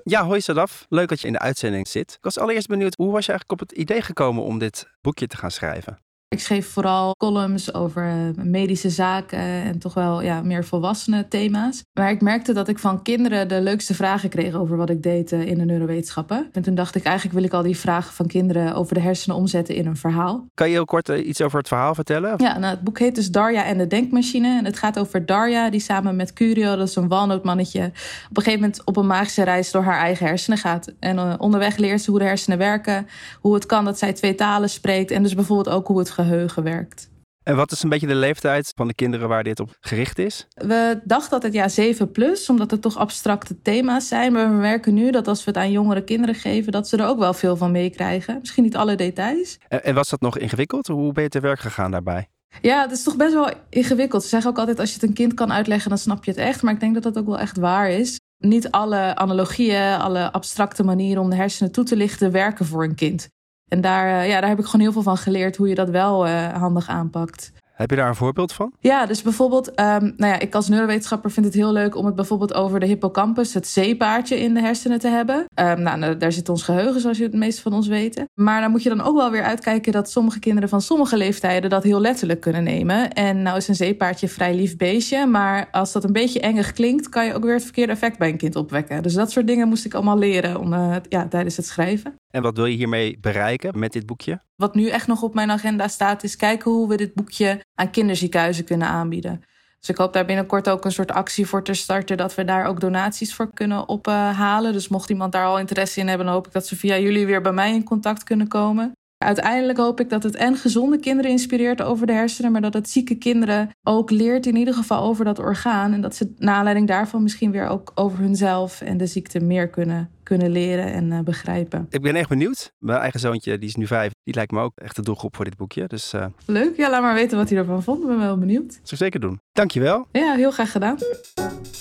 Ja, 0.05 0.25
hoi 0.25 0.41
Sadaf. 0.41 0.87
Leuk 0.89 1.09
dat 1.09 1.21
je 1.21 1.27
in 1.27 1.33
de 1.33 1.39
uitzending 1.39 1.89
zit. 1.89 2.13
Ik 2.13 2.25
was 2.25 2.39
allereerst 2.39 2.69
benieuwd, 2.69 2.95
hoe 2.95 3.13
was 3.13 3.27
je 3.27 3.33
eigenlijk 3.33 3.63
op 3.63 3.69
het 3.69 3.79
idee 3.79 4.03
gekomen 4.03 4.43
om 4.43 4.59
dit 4.59 4.87
boekje 5.01 5.27
te 5.27 5.37
gaan 5.37 5.51
schrijven? 5.51 5.99
Ik 6.33 6.41
schreef 6.41 6.69
vooral 6.69 7.15
columns 7.19 7.75
over 7.75 8.09
eh, 8.09 8.45
medische 8.45 8.91
zaken 8.91 9.39
en 9.39 9.79
toch 9.79 9.95
wel 9.95 10.23
ja, 10.23 10.43
meer 10.43 10.65
volwassene 10.65 11.29
thema's. 11.29 11.83
Maar 11.93 12.11
ik 12.11 12.21
merkte 12.21 12.53
dat 12.53 12.69
ik 12.69 12.79
van 12.79 13.03
kinderen 13.03 13.49
de 13.49 13.61
leukste 13.61 13.95
vragen 13.95 14.29
kreeg 14.29 14.55
over 14.55 14.77
wat 14.77 14.91
ik 14.91 15.03
deed 15.03 15.33
eh, 15.33 15.47
in 15.47 15.59
de 15.59 15.65
neurowetenschappen. 15.65 16.49
En 16.53 16.62
toen 16.62 16.75
dacht 16.75 16.95
ik, 16.95 17.05
eigenlijk 17.05 17.37
wil 17.37 17.45
ik 17.45 17.53
al 17.53 17.62
die 17.62 17.77
vragen 17.77 18.12
van 18.12 18.27
kinderen 18.27 18.75
over 18.75 18.95
de 18.95 19.01
hersenen 19.01 19.37
omzetten 19.37 19.75
in 19.75 19.87
een 19.87 19.97
verhaal. 19.97 20.47
Kan 20.55 20.69
je 20.69 20.75
heel 20.75 20.85
kort 20.85 21.09
eh, 21.09 21.27
iets 21.27 21.41
over 21.43 21.59
het 21.59 21.69
verhaal 21.69 21.95
vertellen? 21.95 22.35
Ja, 22.37 22.59
nou, 22.59 22.75
het 22.75 22.83
boek 22.83 22.99
heet 22.99 23.15
dus 23.15 23.31
Darja 23.31 23.65
en 23.65 23.79
de 23.79 23.87
Denkmachine. 23.87 24.59
En 24.59 24.65
het 24.65 24.79
gaat 24.79 24.99
over 24.99 25.27
Darja, 25.27 25.71
die 25.71 25.81
samen 25.81 26.17
met 26.17 26.33
Curio, 26.33 26.77
dat 26.77 26.89
is 26.89 26.97
een 26.97 27.09
walnootmannetje, 27.09 27.85
op 28.31 28.37
een 28.37 28.43
gegeven 28.43 28.61
moment 28.61 28.85
op 28.85 28.97
een 28.97 29.07
magische 29.07 29.43
reis 29.43 29.71
door 29.71 29.83
haar 29.83 29.99
eigen 29.99 30.27
hersenen 30.27 30.59
gaat. 30.59 30.93
En 30.99 31.41
onderweg 31.41 31.77
leert 31.77 32.03
ze 32.03 32.11
hoe 32.11 32.19
de 32.19 32.27
hersenen 32.27 32.59
werken, 32.59 33.07
hoe 33.41 33.55
het 33.55 33.67
kan 33.67 33.85
dat 33.85 33.99
zij 33.99 34.12
twee 34.12 34.35
talen 34.35 34.71
spreekt 34.71 35.11
en 35.11 35.23
dus 35.23 35.35
bijvoorbeeld 35.35 35.77
ook 35.77 35.87
hoe 35.87 35.99
het 35.99 36.11
geheugen 36.25 36.62
werkt. 36.62 37.11
En 37.43 37.57
wat 37.57 37.73
is 37.73 37.83
een 37.83 37.88
beetje 37.88 38.07
de 38.07 38.14
leeftijd 38.14 38.73
van 38.76 38.88
de 38.88 38.95
kinderen 38.95 39.29
waar 39.29 39.45
dit 39.45 39.61
op 39.61 39.76
gericht 39.81 40.19
is? 40.19 40.47
We 40.55 41.00
dachten 41.05 41.33
altijd 41.33 41.52
ja 41.52 41.69
7 41.69 42.11
plus, 42.11 42.49
omdat 42.49 42.71
het 42.71 42.83
toch 42.83 42.97
abstracte 42.97 43.62
thema's 43.62 44.09
zijn. 44.09 44.33
Maar 44.33 44.49
we 44.49 44.57
merken 44.57 44.95
nu 44.95 45.11
dat 45.11 45.29
als 45.29 45.45
we 45.45 45.50
het 45.50 45.61
aan 45.61 45.71
jongere 45.71 46.05
kinderen 46.05 46.35
geven, 46.35 46.73
dat 46.73 46.88
ze 46.88 46.97
er 46.97 47.07
ook 47.07 47.19
wel 47.19 47.35
veel 47.35 47.57
van 47.57 47.71
meekrijgen. 47.71 48.38
Misschien 48.41 48.62
niet 48.62 48.76
alle 48.76 48.95
details. 48.95 49.59
En, 49.69 49.85
en 49.85 49.95
was 49.95 50.09
dat 50.09 50.21
nog 50.21 50.38
ingewikkeld? 50.38 50.87
Hoe 50.87 51.12
ben 51.12 51.23
je 51.23 51.29
te 51.29 51.41
werk 51.41 51.61
gegaan 51.61 51.91
daarbij? 51.91 52.29
Ja, 52.61 52.83
het 52.83 52.91
is 52.91 53.02
toch 53.02 53.17
best 53.17 53.33
wel 53.33 53.50
ingewikkeld. 53.69 54.23
Ze 54.23 54.29
zeggen 54.29 54.50
ook 54.50 54.59
altijd, 54.59 54.79
als 54.79 54.88
je 54.88 54.95
het 54.95 55.02
een 55.02 55.14
kind 55.14 55.35
kan 55.35 55.52
uitleggen, 55.52 55.88
dan 55.88 55.99
snap 55.99 56.25
je 56.25 56.31
het 56.31 56.41
echt. 56.41 56.62
Maar 56.62 56.73
ik 56.73 56.81
denk 56.81 56.95
dat 56.95 57.02
dat 57.02 57.19
ook 57.19 57.26
wel 57.26 57.38
echt 57.38 57.59
waar 57.59 57.91
is. 57.91 58.21
Niet 58.38 58.71
alle 58.71 59.14
analogieën, 59.14 59.99
alle 59.99 60.33
abstracte 60.33 60.85
manieren 60.85 61.23
om 61.23 61.31
de 61.31 61.37
hersenen 61.37 61.73
toe 61.73 61.85
te 61.85 61.97
lichten 61.97 62.31
werken 62.31 62.67
voor 62.67 62.85
een 62.85 62.95
kind. 62.95 63.29
En 63.73 63.81
daar, 63.81 64.21
eh, 64.21 64.29
ja, 64.29 64.41
daar 64.41 64.49
heb 64.49 64.59
ik 64.59 64.64
gewoon 64.64 64.81
heel 64.81 64.93
veel 64.93 65.02
van 65.02 65.17
geleerd 65.17 65.57
hoe 65.57 65.69
je 65.69 65.75
dat 65.75 65.91
wel 65.91 66.26
uh, 66.26 66.52
handig 66.52 66.88
aanpakt. 66.88 67.52
Heb 67.73 67.91
je 67.91 67.97
daar 67.97 68.09
een 68.09 68.14
voorbeeld 68.14 68.52
van? 68.52 68.73
Ja, 68.81 69.07
dus 69.07 69.23
bijvoorbeeld, 69.23 69.69
um, 69.69 69.75
nou 70.17 70.33
ja, 70.33 70.38
ik 70.38 70.55
als 70.55 70.69
neurowetenschapper 70.69 71.31
vind 71.31 71.47
het 71.47 71.55
heel 71.55 71.73
leuk 71.73 71.97
om 71.97 72.07
het 72.07 72.14
bijvoorbeeld 72.14 72.55
over 72.55 72.81
de 72.81 72.87
hippocampus, 72.87 73.55
het 73.55 73.69
zeepaardje 73.69 74.41
in 74.41 74.55
de 74.55 74.61
hersenen 74.61 74.99
te 74.99 75.09
hebben. 75.09 75.45
Um, 75.55 75.83
nou, 75.83 76.17
daar 76.17 76.33
zit 76.33 76.49
ons 76.49 76.62
geheugen, 76.62 77.00
zoals 77.00 77.19
je 77.19 77.23
het 77.23 77.33
meeste 77.33 77.62
van 77.62 77.73
ons 77.73 77.87
weten. 77.87 78.29
Maar 78.35 78.61
dan 78.61 78.71
moet 78.71 78.83
je 78.83 78.88
dan 78.88 79.00
ook 79.00 79.17
wel 79.17 79.31
weer 79.31 79.43
uitkijken 79.43 79.93
dat 79.93 80.11
sommige 80.11 80.38
kinderen 80.38 80.69
van 80.69 80.81
sommige 80.81 81.17
leeftijden 81.17 81.71
dat 81.71 81.83
heel 81.83 82.00
letterlijk 82.00 82.41
kunnen 82.41 82.64
nemen. 82.64 83.12
En 83.12 83.43
nou 83.43 83.57
is 83.57 83.69
een 83.69 83.75
zeepaardje 83.75 84.26
een 84.26 84.33
vrij 84.33 84.55
lief 84.55 84.76
beestje, 84.76 85.26
maar 85.26 85.69
als 85.71 85.93
dat 85.93 86.05
een 86.05 86.12
beetje 86.12 86.41
engig 86.41 86.73
klinkt, 86.73 87.09
kan 87.09 87.26
je 87.26 87.35
ook 87.35 87.45
weer 87.45 87.55
het 87.55 87.64
verkeerde 87.64 87.93
effect 87.93 88.19
bij 88.19 88.29
een 88.29 88.37
kind 88.37 88.57
opwekken. 88.57 89.02
Dus 89.02 89.14
dat 89.14 89.31
soort 89.31 89.47
dingen 89.47 89.69
moest 89.69 89.85
ik 89.85 89.95
allemaal 89.95 90.19
leren 90.19 90.61
om, 90.61 90.73
uh, 90.73 90.97
ja, 91.09 91.29
tijdens 91.29 91.57
het 91.57 91.67
schrijven. 91.67 92.14
En 92.33 92.43
wat 92.43 92.57
wil 92.57 92.67
je 92.67 92.77
hiermee 92.77 93.19
bereiken 93.21 93.79
met 93.79 93.93
dit 93.93 94.07
boekje? 94.07 94.41
Wat 94.57 94.75
nu 94.75 94.89
echt 94.89 95.07
nog 95.07 95.23
op 95.23 95.35
mijn 95.35 95.51
agenda 95.51 95.89
staat, 95.89 96.23
is 96.23 96.37
kijken 96.37 96.71
hoe 96.71 96.89
we 96.89 96.97
dit 96.97 97.15
boekje 97.15 97.65
aan 97.75 97.91
kinderziekenhuizen 97.91 98.65
kunnen 98.65 98.89
aanbieden. 98.89 99.45
Dus 99.79 99.89
ik 99.89 99.97
hoop 99.97 100.12
daar 100.12 100.25
binnenkort 100.25 100.69
ook 100.69 100.85
een 100.85 100.93
soort 100.93 101.11
actie 101.11 101.47
voor 101.47 101.65
te 101.65 101.75
starten, 101.75 102.17
dat 102.17 102.35
we 102.35 102.45
daar 102.45 102.67
ook 102.67 102.81
donaties 102.81 103.35
voor 103.35 103.53
kunnen 103.55 103.89
ophalen. 103.89 104.73
Dus 104.73 104.89
mocht 104.89 105.11
iemand 105.11 105.33
daar 105.33 105.47
al 105.47 105.59
interesse 105.59 106.01
in 106.01 106.09
hebben, 106.09 106.27
dan 106.27 106.35
hoop 106.35 106.47
ik 106.47 106.53
dat 106.53 106.67
ze 106.67 106.77
via 106.77 106.99
jullie 106.99 107.27
weer 107.27 107.43
bij 107.43 107.53
mij 107.53 107.75
in 107.75 107.85
contact 107.85 108.25
kunnen 108.25 108.49
komen. 108.49 108.93
Uiteindelijk 109.19 109.79
hoop 109.79 110.01
ik 110.01 110.11
dat 110.11 110.23
het 110.23 110.37
en 110.37 110.57
gezonde 110.57 110.99
kinderen 110.99 111.31
inspireert 111.31 111.83
over 111.83 112.07
de 112.07 112.12
hersenen, 112.12 112.53
maar 112.53 112.61
dat 112.61 112.75
het 112.75 112.91
zieke 112.91 113.15
kinderen 113.15 113.71
ook 113.83 114.11
leert 114.11 114.47
in 114.47 114.57
ieder 114.57 114.75
geval 114.75 115.03
over 115.03 115.25
dat 115.25 115.39
orgaan. 115.39 115.93
En 115.93 116.01
dat 116.01 116.17
ze 116.17 116.35
naar 116.37 116.55
aanleiding 116.55 116.89
daarvan 116.89 117.23
misschien 117.23 117.51
weer 117.51 117.67
ook 117.69 117.93
over 117.95 118.19
hunzelf 118.19 118.81
en 118.81 118.97
de 118.97 119.07
ziekte 119.07 119.41
meer 119.41 119.69
kunnen, 119.69 120.11
kunnen 120.33 120.51
leren 120.51 120.93
en 120.93 121.11
uh, 121.11 121.21
begrijpen. 121.21 121.87
Ik 121.91 122.03
ben 122.03 122.15
echt 122.15 122.29
benieuwd. 122.29 122.73
Mijn 122.79 122.99
eigen 122.99 123.21
zoontje, 123.21 123.59
die 123.59 123.69
is 123.69 123.75
nu 123.75 123.87
vijf, 123.87 124.12
die 124.25 124.35
lijkt 124.35 124.53
me 124.53 124.61
ook 124.61 124.73
echt 124.75 124.97
de 124.97 125.03
doelgroep 125.03 125.37
voor 125.37 125.45
dit 125.45 125.57
boekje. 125.57 125.87
Dus, 125.87 126.15
uh... 126.15 126.27
Leuk, 126.47 126.77
ja, 126.77 126.91
laat 126.91 127.03
maar 127.03 127.15
weten 127.15 127.39
wat 127.39 127.49
hij 127.49 127.59
ervan 127.59 127.83
vond. 127.83 128.01
Ik 128.03 128.07
ben 128.07 128.19
wel 128.19 128.39
benieuwd. 128.39 128.67
Dat 128.67 128.71
zou 128.73 128.91
ik 128.91 128.99
zeker 128.99 129.21
doen. 129.21 129.41
Dankjewel. 129.53 130.07
Ja, 130.12 130.35
heel 130.35 130.51
graag 130.51 130.73
gedaan. 130.73 130.97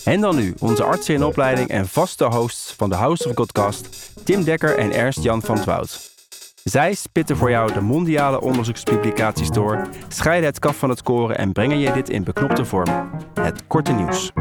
En 0.06 0.22
dan 0.22 0.36
nu 0.36 0.54
onze 0.60 0.84
artsen 0.84 1.16
in 1.16 1.24
opleiding 1.24 1.70
en 1.70 1.88
vaste 1.88 2.26
hosts 2.26 2.74
van 2.74 2.90
de 2.90 2.96
House 2.96 3.30
of 3.30 3.36
Godcast, 3.36 4.12
Tim 4.26 4.44
Dekker 4.44 4.78
en 4.78 4.92
Ernst 4.92 5.24
Jan 5.24 5.42
van 5.42 5.56
Twout. 5.56 6.10
Zij 6.64 6.94
spitten 6.94 7.38
voor 7.38 7.50
jou 7.50 7.74
de 7.74 7.82
mondiale 7.82 8.42
onderzoekspublicaties 8.42 9.50
door, 9.50 9.90
scheiden 10.08 10.50
het 10.50 10.60
kaf 10.60 10.78
van 10.78 10.90
het 10.90 11.02
koren 11.02 11.38
en 11.38 11.52
brengen 11.52 11.80
je 11.80 11.92
dit 11.92 12.10
in 12.10 12.24
beknopte 12.24 12.66
vorm. 12.66 13.10
Het 13.34 13.68
korte 13.68 13.92
nieuws. 13.92 14.32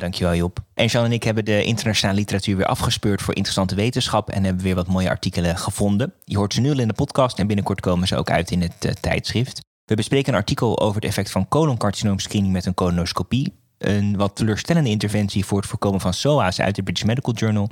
Dankjewel 0.00 0.34
Job. 0.34 0.58
En 0.74 0.86
Jean 0.86 1.04
en 1.04 1.12
ik 1.12 1.22
hebben 1.22 1.44
de 1.44 1.64
internationale 1.64 2.18
literatuur 2.18 2.56
weer 2.56 2.66
afgespeurd 2.66 3.22
voor 3.22 3.34
interessante 3.34 3.74
wetenschap 3.74 4.30
en 4.30 4.44
hebben 4.44 4.64
weer 4.64 4.74
wat 4.74 4.86
mooie 4.86 5.08
artikelen 5.08 5.56
gevonden. 5.56 6.12
Je 6.24 6.36
hoort 6.36 6.54
ze 6.54 6.60
nu 6.60 6.70
al 6.70 6.78
in 6.78 6.88
de 6.88 6.94
podcast 6.94 7.38
en 7.38 7.46
binnenkort 7.46 7.80
komen 7.80 8.08
ze 8.08 8.16
ook 8.16 8.30
uit 8.30 8.50
in 8.50 8.62
het 8.62 8.84
uh, 8.84 8.92
tijdschrift. 8.92 9.60
We 9.84 9.94
bespreken 9.94 10.32
een 10.32 10.38
artikel 10.38 10.80
over 10.80 10.94
het 10.94 11.04
effect 11.04 11.30
van 11.30 11.48
coloncarcinoomscreening 11.48 12.52
met 12.52 12.66
een 12.66 12.74
colonoscopie. 12.74 13.52
Een 13.78 14.16
wat 14.16 14.36
teleurstellende 14.36 14.88
interventie 14.88 15.44
voor 15.44 15.58
het 15.58 15.68
voorkomen 15.68 16.00
van 16.00 16.14
SOA's 16.14 16.60
uit 16.60 16.74
de 16.74 16.82
British 16.82 17.04
Medical 17.04 17.34
Journal. 17.34 17.70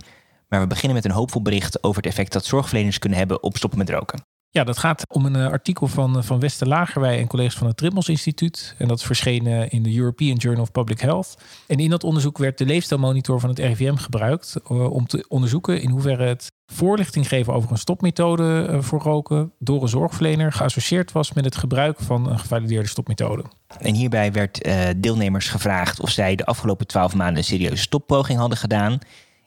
Maar 0.49 0.61
we 0.61 0.67
beginnen 0.67 0.95
met 0.95 1.05
een 1.05 1.11
hoopvol 1.11 1.43
bericht 1.43 1.83
over 1.83 2.03
het 2.03 2.11
effect 2.11 2.33
dat 2.33 2.45
zorgverleners 2.45 2.99
kunnen 2.99 3.19
hebben 3.19 3.43
op 3.43 3.57
stoppen 3.57 3.79
met 3.79 3.91
roken. 3.91 4.23
Ja, 4.59 4.65
dat 4.65 4.79
gaat 4.79 5.03
om 5.15 5.27
een 5.27 5.37
eh, 5.37 5.47
artikel 5.47 5.87
van, 5.87 6.17
eh, 6.17 6.23
van 6.23 6.41
Wester 6.41 6.69
Lagerwij 6.69 7.19
en 7.19 7.27
collega's 7.27 7.55
van 7.55 7.67
het 7.67 7.77
Trimmels 7.77 8.09
Instituut. 8.09 8.75
En 8.79 8.89
dat 8.89 8.99
is 8.99 9.05
verschenen 9.05 9.71
in 9.71 9.83
de 9.83 9.97
European 9.97 10.37
Journal 10.37 10.63
of 10.63 10.73
Public 10.73 11.01
Health. 11.01 11.35
En 11.67 11.79
in 11.79 11.91
dat 11.91 12.05
onderzoek 12.05 12.39
werd 12.39 12.59
de 12.59 12.67
leefstijlmonitor 12.67 13.41
van 13.41 13.49
het 13.49 13.59
RIVM 13.59 13.95
gebruikt 13.95 14.57
uh, 14.71 14.91
om 14.91 15.07
te 15.07 15.25
onderzoeken 15.29 15.81
in 15.81 15.91
hoeverre 15.91 16.25
het 16.25 16.53
voorlichting 16.73 17.29
geven 17.29 17.55
over 17.55 17.71
een 17.71 17.79
stopmethode 17.79 18.79
voor 18.81 19.01
roken 19.01 19.53
door 19.59 19.83
een 19.83 19.89
zorgverlener 19.89 20.53
geassocieerd 20.53 21.13
was 21.13 21.33
met 21.33 21.45
het 21.45 21.57
gebruik 21.57 22.01
van 22.01 22.31
een 22.31 22.39
gevalideerde 22.39 22.89
stopmethode. 22.89 23.45
En 23.79 23.95
hierbij 23.95 24.33
werd 24.33 24.69
deelnemers 24.97 25.49
gevraagd 25.49 26.01
of 26.01 26.11
zij 26.11 26.37
de 26.37 26.47
afgelopen 26.47 26.87
twaalf 26.87 27.15
maanden 27.15 27.37
een 27.37 27.45
serieuze 27.45 27.83
stoppoging 27.83 28.39
hadden 28.39 28.59
gedaan. 28.59 28.99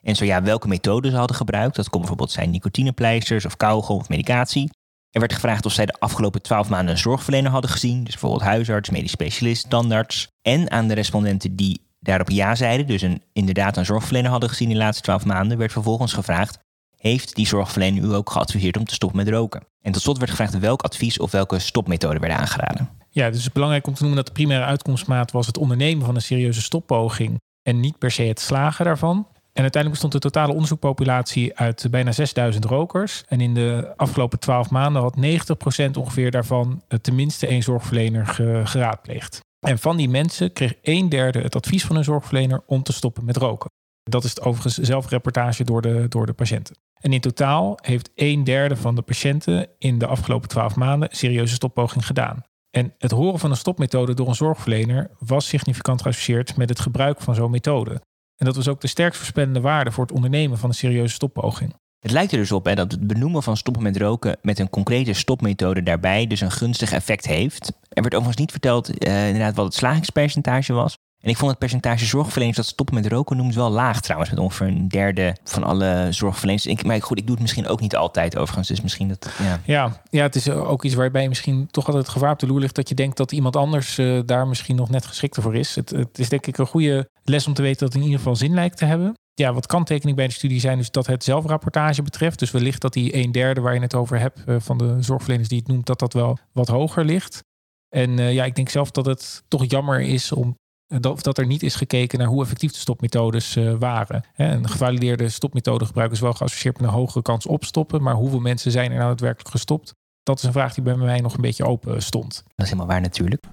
En 0.03 0.15
zo 0.15 0.25
ja, 0.25 0.44
welke 0.44 0.68
methode 0.68 1.10
ze 1.10 1.15
hadden 1.15 1.36
gebruikt. 1.36 1.75
Dat 1.75 1.89
kon 1.89 2.00
bijvoorbeeld 2.00 2.32
zijn 2.32 2.50
nicotinepleisters 2.50 3.46
of 3.46 3.58
kauwgom 3.58 3.98
of 3.98 4.10
medicatie. 4.10 4.70
Er 5.12 5.20
werd 5.20 5.34
gevraagd 5.34 5.65
of 5.65 5.72
zij 5.72 5.86
de 5.86 5.96
afgelopen 6.00 6.41
twaalf 6.41 6.70
maanden 6.70 6.94
een 6.94 7.00
zorgverlener 7.00 7.51
hadden 7.51 7.72
gezien. 7.72 8.03
Dus 8.03 8.12
bijvoorbeeld 8.12 8.44
huisarts, 8.44 8.89
medisch 8.89 9.12
specialist, 9.12 9.70
tandarts. 9.70 10.27
En 10.41 10.72
aan 10.72 10.88
de 10.88 10.94
respondenten 10.94 11.56
die 11.56 11.82
daarop 12.00 12.30
ja 12.30 12.56
zeiden, 12.56 12.88
dus 12.88 13.01
een, 13.01 13.22
inderdaad 13.34 13.77
een 13.77 13.86
zorgverlener 13.86 14.32
hadden 14.32 14.50
gezien 14.50 14.68
in 14.68 14.74
de 14.74 14.80
laatste 14.80 15.03
twaalf 15.03 15.25
maanden, 15.25 15.58
werd 15.58 15.72
vervolgens 15.72 16.13
gevraagd: 16.13 16.58
Heeft 16.98 17.36
die 17.36 17.48
zorgverlener 17.48 18.03
u 18.03 18.13
ook 18.13 18.30
geadviseerd 18.30 18.77
om 18.77 18.86
te 18.86 18.94
stoppen 18.94 19.18
met 19.18 19.30
roken? 19.30 19.63
En 19.82 19.91
tot 19.91 20.01
slot 20.01 20.18
werd 20.18 20.30
gevraagd 20.30 20.60
welk 20.60 20.82
advies 20.82 21.20
of 21.20 21.32
welke 21.32 21.60
stopmethode 21.60 22.20
werden 22.20 22.38
aangeraden. 22.38 22.89
Ja, 23.10 23.25
dus 23.25 23.36
het 23.36 23.46
is 23.46 23.51
belangrijk 23.51 23.88
om 23.88 23.94
te 23.94 24.01
noemen 24.01 24.18
dat 24.18 24.27
de 24.27 24.34
primaire 24.34 24.65
uitkomstmaat 24.65 25.32
was 25.32 25.48
het 25.48 25.58
ondernemen 25.58 26.06
van 26.06 26.15
een 26.15 26.22
serieuze 26.22 26.62
stoppoging 26.62 27.39
en 27.63 27.80
niet 27.80 27.98
per 27.98 28.12
se 28.12 28.24
het 28.24 28.39
slagen 28.39 28.86
daarvan. 28.86 29.27
En 29.53 29.62
uiteindelijk 29.62 29.89
bestond 30.01 30.13
de 30.13 30.29
totale 30.29 30.53
onderzoekpopulatie 30.53 31.58
uit 31.58 31.88
bijna 31.91 32.12
6000 32.12 32.65
rokers. 32.65 33.24
En 33.27 33.41
in 33.41 33.53
de 33.53 33.93
afgelopen 33.96 34.39
12 34.39 34.70
maanden 34.70 35.01
had 35.01 35.17
90% 35.17 35.98
ongeveer 35.98 36.31
daarvan 36.31 36.81
tenminste 37.01 37.48
één 37.48 37.63
zorgverlener 37.63 38.25
geraadpleegd. 38.67 39.39
En 39.67 39.79
van 39.79 39.98
die 39.98 40.10
mensen 40.10 40.53
kreeg 40.53 40.74
een 40.81 41.10
derde 41.10 41.41
het 41.41 41.55
advies 41.55 41.86
van 41.86 41.96
een 41.96 42.03
zorgverlener 42.03 42.63
om 42.65 42.84
te 42.84 42.93
stoppen 42.93 43.25
met 43.25 43.38
roken. 43.38 43.70
Dat 44.03 44.24
is 44.24 44.29
het 44.29 44.41
overigens 44.41 44.77
zelfreportage 44.77 45.63
door 45.63 45.81
de, 45.81 46.05
door 46.10 46.25
de 46.25 46.34
patiënten. 46.34 46.75
En 47.00 47.13
in 47.13 47.20
totaal 47.20 47.77
heeft 47.81 48.12
een 48.15 48.43
derde 48.43 48.75
van 48.75 48.96
de 48.96 49.01
patiënten 49.01 49.70
in 49.77 49.98
de 49.98 50.08
afgelopen 50.08 50.50
12 50.50 50.75
maanden 50.75 51.10
een 51.10 51.15
serieuze 51.15 51.53
stoppoging 51.53 52.05
gedaan. 52.05 52.43
En 52.70 52.93
het 52.98 53.12
horen 53.12 53.39
van 53.39 53.50
een 53.50 53.58
stopmethode 53.58 54.13
door 54.13 54.27
een 54.27 54.36
zorgverlener 54.36 55.10
was 55.20 55.48
significant 55.48 56.01
geassocieerd 56.01 56.58
met 56.58 56.70
het 56.70 56.79
gebruik 56.79 57.22
van 57.22 57.36
zo'n 57.36 57.51
methode. 57.51 58.01
En 58.41 58.48
dat 58.48 58.55
was 58.55 58.67
ook 58.67 58.81
de 58.81 58.88
sterkst 58.88 59.19
voorspellende 59.19 59.62
waarde 59.62 59.91
voor 59.91 60.03
het 60.03 60.13
ondernemen 60.13 60.57
van 60.57 60.69
een 60.69 60.75
serieuze 60.75 61.13
stoppoging. 61.13 61.75
Het 62.00 62.12
lijkt 62.12 62.31
er 62.31 62.38
dus 62.38 62.51
op 62.51 62.65
hè, 62.65 62.75
dat 62.75 62.91
het 62.91 63.07
benoemen 63.07 63.43
van 63.43 63.57
stoppen 63.57 63.83
met 63.83 63.98
roken 63.98 64.38
met 64.41 64.60
een 64.60 64.69
concrete 64.69 65.13
stopmethode 65.13 65.83
daarbij 65.83 66.27
dus 66.27 66.41
een 66.41 66.51
gunstig 66.51 66.91
effect 66.91 67.25
heeft. 67.25 67.67
Er 67.67 68.01
werd 68.01 68.13
overigens 68.13 68.38
niet 68.38 68.51
verteld 68.51 69.05
uh, 69.07 69.27
inderdaad 69.27 69.55
wat 69.55 69.65
het 69.65 69.74
slagingspercentage 69.74 70.74
was. 70.74 70.98
En 71.19 71.29
ik 71.29 71.38
vond 71.38 71.50
het 71.50 71.60
percentage 71.60 72.05
zorgverleners 72.05 72.57
dat 72.57 72.65
stoppen 72.65 72.95
met 72.95 73.07
roken 73.07 73.38
noemt 73.38 73.55
wel 73.55 73.69
laag 73.69 74.01
trouwens. 74.01 74.31
Met 74.31 74.39
ongeveer 74.39 74.67
een 74.67 74.88
derde 74.88 75.36
van 75.43 75.63
alle 75.63 76.07
zorgverleners. 76.10 76.65
Ik, 76.65 76.83
maar 76.83 77.01
goed, 77.01 77.17
ik 77.17 77.24
doe 77.24 77.33
het 77.33 77.41
misschien 77.41 77.67
ook 77.67 77.79
niet 77.79 77.95
altijd 77.95 78.38
overigens. 78.38 78.67
Dus 78.67 78.81
misschien 78.81 79.07
dat, 79.07 79.29
ja. 79.39 79.60
Ja, 79.65 80.01
ja 80.10 80.24
het 80.24 80.36
is 80.36 80.50
ook 80.50 80.83
iets 80.83 80.95
waarbij 80.95 81.27
misschien 81.27 81.67
toch 81.71 81.86
altijd 81.86 82.03
het 82.03 82.13
gevaar 82.13 82.31
op 82.31 82.39
de 82.39 82.48
loer 82.48 82.60
ligt... 82.60 82.75
dat 82.75 82.89
je 82.89 82.95
denkt 82.95 83.17
dat 83.17 83.31
iemand 83.31 83.55
anders 83.55 83.98
uh, 83.98 84.21
daar 84.25 84.48
misschien 84.48 84.75
nog 84.75 84.89
net 84.89 85.05
geschikter 85.05 85.41
voor 85.41 85.55
is. 85.55 85.75
Het, 85.75 85.89
het 85.89 86.19
is 86.19 86.29
denk 86.29 86.48
ik 86.48 86.57
een 86.57 86.67
goede 86.67 87.10
les 87.24 87.48
om 87.48 87.54
te 87.54 87.62
weten 87.62 87.80
dat 87.80 87.88
het 87.88 87.98
in 87.98 88.04
ieder 88.04 88.18
geval 88.18 88.36
zin 88.36 88.54
lijkt 88.54 88.78
te 88.78 88.86
hebben. 88.86 89.13
Ja, 89.34 89.54
wat 89.54 89.66
kanttekening 89.66 90.18
bij 90.18 90.28
de 90.28 90.34
studie 90.34 90.60
zijn 90.60 90.78
dus 90.78 90.92
dat 90.92 91.08
het 91.08 91.24
zelfrapportage 91.24 92.01
betreft. 92.01 92.40
Dus 92.40 92.51
wellicht 92.51 92.82
dat 92.82 92.94
die 92.94 93.16
een 93.16 93.32
derde 93.32 93.62
waar 93.62 93.74
je 93.74 93.80
het 93.80 93.96
over 93.96 94.20
hebt... 94.20 94.44
Uh, 94.46 94.56
van 94.60 94.78
de 94.78 94.96
zorgverleners 95.00 95.50
die 95.50 95.58
het 95.58 95.68
noemt, 95.68 95.86
dat 95.86 96.00
dat 96.00 96.13
wel 96.13 96.38
wat 96.51 96.68
hoger 96.68 97.06
ligt. 97.06 97.44
En 97.90 98.10
uh, 98.10 98.34
ja, 98.34 98.46
ik 98.46 98.56
denk 98.56 98.70
zelf 98.70 98.92
dat 98.92 99.06
het 99.06 99.44
toch 99.48 99.66
jammer 99.66 100.01
is 100.01 100.32
om 100.32 100.56
dat, 101.00 101.24
dat 101.24 101.38
er 101.38 101.46
niet 101.46 101.63
is 101.63 101.75
gekeken 101.75 102.20
naar 102.20 102.28
hoe 102.28 102.44
effectief 102.44 102.72
de 102.72 102.78
stopmethodes 102.78 103.58
waren. 103.80 104.24
een 104.36 104.70
gevalideerde 104.70 105.30
stopmethode 105.30 105.86
gebruik 105.86 106.12
is 106.12 106.20
wel 106.20 106.34
geassocieerd 106.34 106.80
met 106.80 106.90
een 106.90 106.96
hogere 106.96 107.22
kans 107.22 107.46
opstoppen. 107.46 108.04
Maar 108.04 108.16
hoeveel 108.16 108.40
mensen 108.40 108.72
zijn 108.72 108.92
er 108.92 108.98
nou 108.98 109.10
daadwerkelijk 109.10 109.50
gestopt? 109.50 109.94
Dat 110.24 110.38
is 110.38 110.44
een 110.44 110.51
vraag 110.51 110.74
die 110.74 110.84
bij 110.84 110.96
mij 110.96 111.20
nog 111.20 111.34
een 111.34 111.42
beetje 111.42 111.66
open 111.66 112.01
stond. 112.01 112.34
Dat 112.34 112.66
is 112.66 112.72
helemaal 112.72 112.88
waar 112.88 113.01
natuurlijk. 113.01 113.44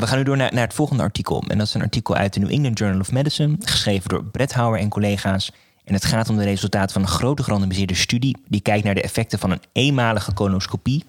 Eh, 0.00 0.06
we 0.06 0.06
gaan 0.06 0.18
nu 0.18 0.24
door 0.24 0.36
naar, 0.36 0.54
naar 0.54 0.64
het 0.64 0.74
volgende 0.74 1.02
artikel. 1.02 1.44
En 1.48 1.58
dat 1.58 1.66
is 1.66 1.74
een 1.74 1.82
artikel 1.82 2.14
uit 2.14 2.32
de 2.32 2.40
New 2.40 2.50
England 2.50 2.78
Journal 2.78 3.00
of 3.00 3.12
Medicine, 3.12 3.56
geschreven 3.60 4.08
door 4.08 4.24
Brett 4.24 4.52
Hauer 4.52 4.78
en 4.78 4.88
collega's. 4.88 5.52
En 5.84 5.94
het 5.94 6.04
gaat 6.04 6.28
om 6.28 6.36
de 6.36 6.44
resultaten 6.44 6.92
van 6.92 7.02
een 7.02 7.08
grote 7.08 7.42
gerandomiseerde 7.42 7.94
studie 7.94 8.36
die 8.48 8.60
kijkt 8.60 8.84
naar 8.84 8.94
de 8.94 9.02
effecten 9.02 9.38
van 9.38 9.50
een 9.50 9.62
eenmalige 9.72 10.32
colonoscopie 10.32 11.04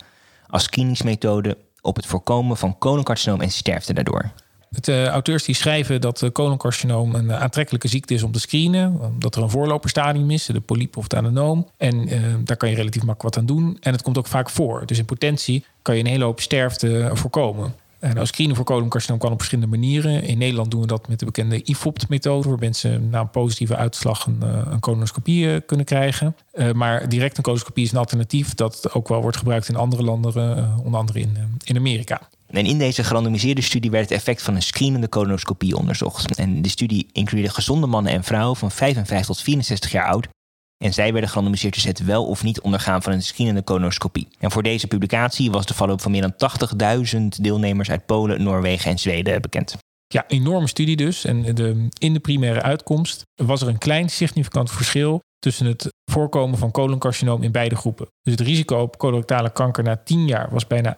als 0.48 0.64
screeningsmethode 0.64 1.58
op 1.82 1.96
het 1.96 2.06
voorkomen 2.06 2.58
van 2.58 2.78
coloncarcinoom 2.78 3.42
en 3.42 3.52
sterfte 3.52 3.94
daardoor. 3.94 4.32
De 4.70 5.08
auteurs 5.08 5.44
die 5.44 5.56
schrijven 5.56 6.02
dat 6.02 6.30
coloncarcinoom 6.32 7.16
een 7.16 7.34
aantrekkelijke 7.34 7.88
ziekte 7.88 8.14
is 8.14 8.24
om 8.24 8.32
te 8.32 8.40
screenen. 8.40 9.00
Dat 9.20 9.36
er 9.36 9.42
een 9.42 9.50
voorloperstadium 9.50 10.32
is, 10.32 10.46
de 10.46 10.60
polyp 10.60 10.98
of 10.98 11.04
het 11.04 11.16
adenoom. 11.16 11.68
En 11.78 12.08
eh, 12.08 12.22
daar 12.44 12.58
kan 12.58 12.70
je 12.70 12.76
relatief 12.76 13.04
makkelijk 13.04 13.36
wat 13.36 13.38
aan 13.38 13.56
doen. 13.56 13.78
En 13.80 13.92
het 13.92 14.02
komt 14.02 14.18
ook 14.18 14.28
vaak 14.28 14.50
voor. 14.50 14.86
Dus 14.86 14.98
in 14.98 15.06
potentie 15.06 15.66
kan 15.82 15.96
je 15.96 16.02
een 16.02 16.10
hele 16.10 16.24
hoop 16.24 16.40
sterfte 16.40 17.10
voorkomen. 17.14 17.74
Nou, 18.02 18.26
screenen 18.26 18.56
voor 18.56 18.66
coloncarcinoom 18.66 19.20
kan 19.20 19.32
op 19.32 19.38
verschillende 19.38 19.78
manieren. 19.78 20.24
In 20.24 20.38
Nederland 20.38 20.72
doen 20.72 20.82
we 20.82 20.88
dat 20.88 21.08
met 21.08 21.20
de 21.20 21.26
bekende 21.26 21.64
IFOPT-methode, 21.64 22.50
waar 22.50 22.60
mensen 22.60 23.10
na 23.10 23.20
een 23.20 23.30
positieve 23.30 23.76
uitslag 23.76 24.26
een, 24.26 24.38
eh, 24.42 24.62
een 24.72 24.80
colonoscopie 24.80 25.54
eh, 25.54 25.62
kunnen 25.66 25.86
krijgen. 25.86 26.36
Uh, 26.54 26.72
maar 26.72 27.10
direct 27.10 27.38
een 27.38 27.44
colonoscopie 27.44 27.84
is 27.84 27.92
een 27.92 27.98
alternatief 27.98 28.54
dat 28.54 28.94
ook 28.94 29.08
wel 29.08 29.22
wordt 29.22 29.38
gebruikt 29.38 29.70
in 29.70 29.76
andere 29.76 30.04
landen, 30.04 30.34
onder 30.84 31.00
andere 31.00 31.20
in, 31.20 31.38
in 31.64 31.78
Amerika. 31.78 32.30
En 32.48 32.66
in 32.66 32.78
deze 32.78 33.04
gerandomiseerde 33.04 33.62
studie 33.62 33.92
werd 33.92 34.10
het 34.10 34.18
effect 34.18 34.42
van 34.42 34.56
een 34.56 34.62
screenende 34.62 35.10
colonoscopie 35.10 35.78
onderzocht. 35.78 36.36
En 36.36 36.62
de 36.62 36.70
studie 36.70 37.08
includeerde 37.12 37.54
gezonde 37.54 37.88
mannen 37.88 38.12
en 38.12 38.24
vrouwen 38.24 38.58
van 38.58 38.72
55 38.72 39.26
tot 39.36 39.44
64 39.44 39.92
jaar 39.92 40.08
oud 40.08 40.28
en 40.82 40.94
zij 40.94 41.12
werden 41.12 41.30
gerandomiseerd 41.30 41.74
tussen 41.74 41.92
het 41.92 42.06
wel 42.06 42.26
of 42.26 42.44
niet 42.44 42.62
ondergaan 42.62 43.02
van 43.02 43.14
een 43.14 43.24
screenende 43.24 43.64
colonoscopie. 43.64 44.28
En 44.40 44.52
voor 44.52 44.64
deze 44.64 44.88
publicatie 44.88 45.52
was 45.52 45.66
de 45.66 45.74
follow 45.74 46.00
van 46.00 46.12
meer 46.12 46.34
dan 46.38 46.52
80.000 47.16 47.22
deelnemers 47.42 47.90
uit 47.90 48.06
Polen, 48.06 48.44
Noorwegen 48.44 48.92
en 48.92 48.98
Zweden 48.98 49.42
bekend. 49.42 49.76
Ja, 50.08 50.24
enorme 50.28 50.68
studie 50.68 50.96
dus. 50.96 51.26
En 51.26 51.56
de, 51.56 51.88
in 51.98 52.14
de 52.14 52.20
primaire 52.20 52.62
uitkomst 52.62 53.24
was 53.36 53.62
er 53.62 53.68
een 53.68 53.78
klein 53.78 54.10
significant 54.10 54.72
verschil 54.72 55.20
tussen 55.40 55.66
het 55.66 55.94
voorkomen 56.12 56.58
van 56.58 56.72
coloncarcinoom 56.72 57.44
in 57.44 57.52
beide 57.52 57.76
groepen. 57.76 58.08
Dus 58.22 58.34
het 58.34 58.48
risico 58.48 58.82
op 58.82 58.98
colorectale 58.98 59.50
kanker 59.50 59.84
na 59.84 59.96
10 59.96 60.28
jaar 60.28 60.50
was 60.52 60.68
bijna 60.68 60.98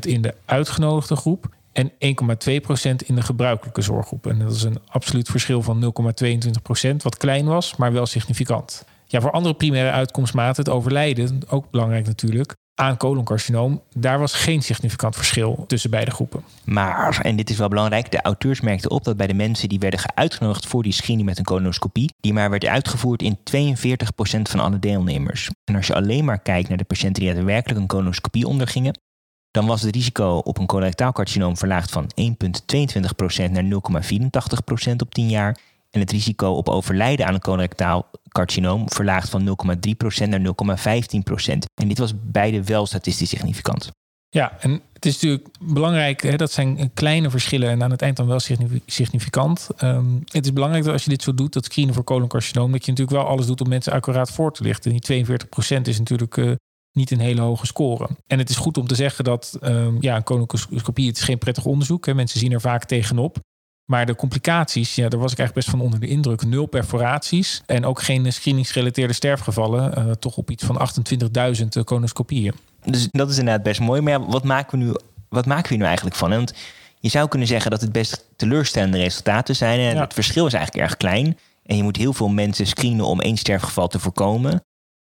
in 0.00 0.22
de 0.22 0.34
uitgenodigde 0.44 1.16
groep 1.16 1.48
en 1.72 1.90
1,2% 1.90 1.96
in 3.06 3.14
de 3.14 3.22
gebruikelijke 3.22 3.80
zorggroep. 3.80 4.26
En 4.26 4.38
dat 4.38 4.52
is 4.52 4.62
een 4.62 4.78
absoluut 4.86 5.28
verschil 5.28 5.62
van 5.62 5.94
0,22%, 6.90 6.96
wat 6.96 7.16
klein 7.16 7.46
was, 7.46 7.76
maar 7.76 7.92
wel 7.92 8.06
significant. 8.06 8.84
Ja, 9.06 9.20
voor 9.20 9.30
andere 9.30 9.54
primaire 9.54 9.90
uitkomstmaten, 9.90 10.64
het 10.64 10.72
overlijden, 10.72 11.40
ook 11.48 11.70
belangrijk 11.70 12.06
natuurlijk, 12.06 12.54
aan 12.74 12.96
coloncarcinoom, 12.96 13.82
daar 13.94 14.18
was 14.18 14.34
geen 14.34 14.62
significant 14.62 15.16
verschil 15.16 15.64
tussen 15.66 15.90
beide 15.90 16.10
groepen. 16.10 16.44
Maar, 16.64 17.20
en 17.22 17.36
dit 17.36 17.50
is 17.50 17.56
wel 17.56 17.68
belangrijk, 17.68 18.10
de 18.10 18.22
auteurs 18.22 18.60
merkten 18.60 18.90
op 18.90 19.04
dat 19.04 19.16
bij 19.16 19.26
de 19.26 19.34
mensen 19.34 19.68
die 19.68 19.78
werden 19.78 20.00
uitgenodigd 20.14 20.66
voor 20.66 20.82
die 20.82 20.92
screening 20.92 21.28
met 21.28 21.38
een 21.38 21.44
colonoscopie, 21.44 22.14
die 22.20 22.32
maar 22.32 22.50
werd 22.50 22.66
uitgevoerd 22.66 23.22
in 23.22 23.38
42% 23.38 23.40
van 24.42 24.60
alle 24.60 24.78
deelnemers. 24.78 25.50
En 25.64 25.76
als 25.76 25.86
je 25.86 25.94
alleen 25.94 26.24
maar 26.24 26.38
kijkt 26.38 26.68
naar 26.68 26.78
de 26.78 26.84
patiënten 26.84 27.22
die 27.22 27.34
daadwerkelijk 27.34 27.80
een 27.80 27.86
colonoscopie 27.86 28.46
ondergingen, 28.46 28.98
dan 29.50 29.66
was 29.66 29.82
het 29.82 29.94
risico 29.94 30.36
op 30.36 30.58
een 30.58 30.66
colorectaal 30.66 31.12
carcinoom 31.12 31.56
verlaagd 31.56 31.90
van 31.90 32.10
1,22% 32.20 33.50
naar 33.50 33.64
0,84% 33.64 34.96
op 34.96 35.14
10 35.14 35.28
jaar. 35.28 35.58
En 35.96 36.02
het 36.02 36.10
risico 36.10 36.50
op 36.50 36.68
overlijden 36.68 37.26
aan 37.26 37.34
een 37.34 37.40
colorectaal 37.40 38.10
carcinoom 38.28 38.90
verlaagd 38.90 39.28
van 39.28 39.56
0,3% 40.22 40.28
naar 40.28 40.40
0,15%. 40.40 40.44
En 41.74 41.88
dit 41.88 41.98
was 41.98 42.12
beide 42.22 42.64
wel 42.64 42.86
statistisch 42.86 43.28
significant. 43.28 43.90
Ja, 44.28 44.56
en 44.60 44.82
het 44.92 45.06
is 45.06 45.14
natuurlijk 45.14 45.48
belangrijk, 45.60 46.22
hè, 46.22 46.36
dat 46.36 46.52
zijn 46.52 46.90
kleine 46.94 47.30
verschillen 47.30 47.68
en 47.68 47.82
aan 47.82 47.90
het 47.90 48.02
eind 48.02 48.16
dan 48.16 48.26
wel 48.26 48.38
significant. 48.86 49.68
Um, 49.82 50.22
het 50.24 50.44
is 50.44 50.52
belangrijk 50.52 50.84
dat 50.84 50.92
als 50.92 51.04
je 51.04 51.10
dit 51.10 51.22
zo 51.22 51.34
doet, 51.34 51.52
dat 51.52 51.64
screenen 51.64 51.94
voor 51.94 52.04
coloncarcinoom, 52.04 52.72
dat 52.72 52.84
je 52.84 52.90
natuurlijk 52.90 53.18
wel 53.18 53.26
alles 53.26 53.46
doet 53.46 53.60
om 53.60 53.68
mensen 53.68 53.92
accuraat 53.92 54.30
voor 54.30 54.52
te 54.52 54.62
lichten. 54.62 54.92
En 54.92 54.98
die 54.98 55.24
42% 55.24 55.82
is 55.82 55.98
natuurlijk 55.98 56.36
uh, 56.36 56.52
niet 56.92 57.10
een 57.10 57.20
hele 57.20 57.40
hoge 57.40 57.66
score. 57.66 58.08
En 58.26 58.38
het 58.38 58.50
is 58.50 58.56
goed 58.56 58.78
om 58.78 58.86
te 58.86 58.94
zeggen 58.94 59.24
dat 59.24 59.58
um, 59.62 59.96
ja, 60.00 60.16
een 60.16 60.22
colonoscopie, 60.22 61.10
is 61.10 61.20
geen 61.20 61.38
prettig 61.38 61.64
onderzoek. 61.64 62.06
Hè. 62.06 62.14
Mensen 62.14 62.40
zien 62.40 62.52
er 62.52 62.60
vaak 62.60 62.84
tegenop. 62.84 63.38
Maar 63.86 64.06
de 64.06 64.14
complicaties, 64.14 64.94
ja, 64.94 65.08
daar 65.08 65.20
was 65.20 65.32
ik 65.32 65.38
eigenlijk 65.38 65.66
best 65.66 65.76
van 65.76 65.86
onder 65.86 66.00
de 66.00 66.06
indruk. 66.06 66.44
Nul 66.44 66.66
perforaties 66.66 67.62
en 67.66 67.84
ook 67.84 68.02
geen 68.02 68.32
screeningsgerelateerde 68.32 69.12
sterfgevallen. 69.12 69.98
Uh, 69.98 70.10
toch 70.12 70.36
op 70.36 70.50
iets 70.50 70.64
van 70.64 70.88
28.000 71.60 71.66
colonoscopieën. 71.84 72.54
Dus 72.84 73.08
dat 73.10 73.30
is 73.30 73.38
inderdaad 73.38 73.62
best 73.62 73.80
mooi. 73.80 74.00
Maar 74.00 74.12
ja, 74.12 74.26
wat 74.26 74.44
maken 74.44 74.78
we 74.78 74.84
nu, 74.84 74.92
wat 75.28 75.46
maken 75.46 75.72
we 75.72 75.76
nu 75.76 75.84
eigenlijk 75.84 76.16
van? 76.16 76.30
Want 76.30 76.54
je 77.00 77.08
zou 77.08 77.28
kunnen 77.28 77.48
zeggen 77.48 77.70
dat 77.70 77.80
het 77.80 77.92
best 77.92 78.26
teleurstellende 78.36 78.98
resultaten 78.98 79.56
zijn. 79.56 79.80
En 79.80 80.00
het 80.00 80.14
verschil 80.14 80.46
is 80.46 80.52
eigenlijk 80.52 80.84
erg 80.86 80.96
klein. 80.96 81.38
En 81.64 81.76
je 81.76 81.82
moet 81.82 81.96
heel 81.96 82.12
veel 82.12 82.28
mensen 82.28 82.66
screenen 82.66 83.04
om 83.04 83.20
één 83.20 83.36
sterfgeval 83.36 83.88
te 83.88 83.98
voorkomen. 83.98 84.64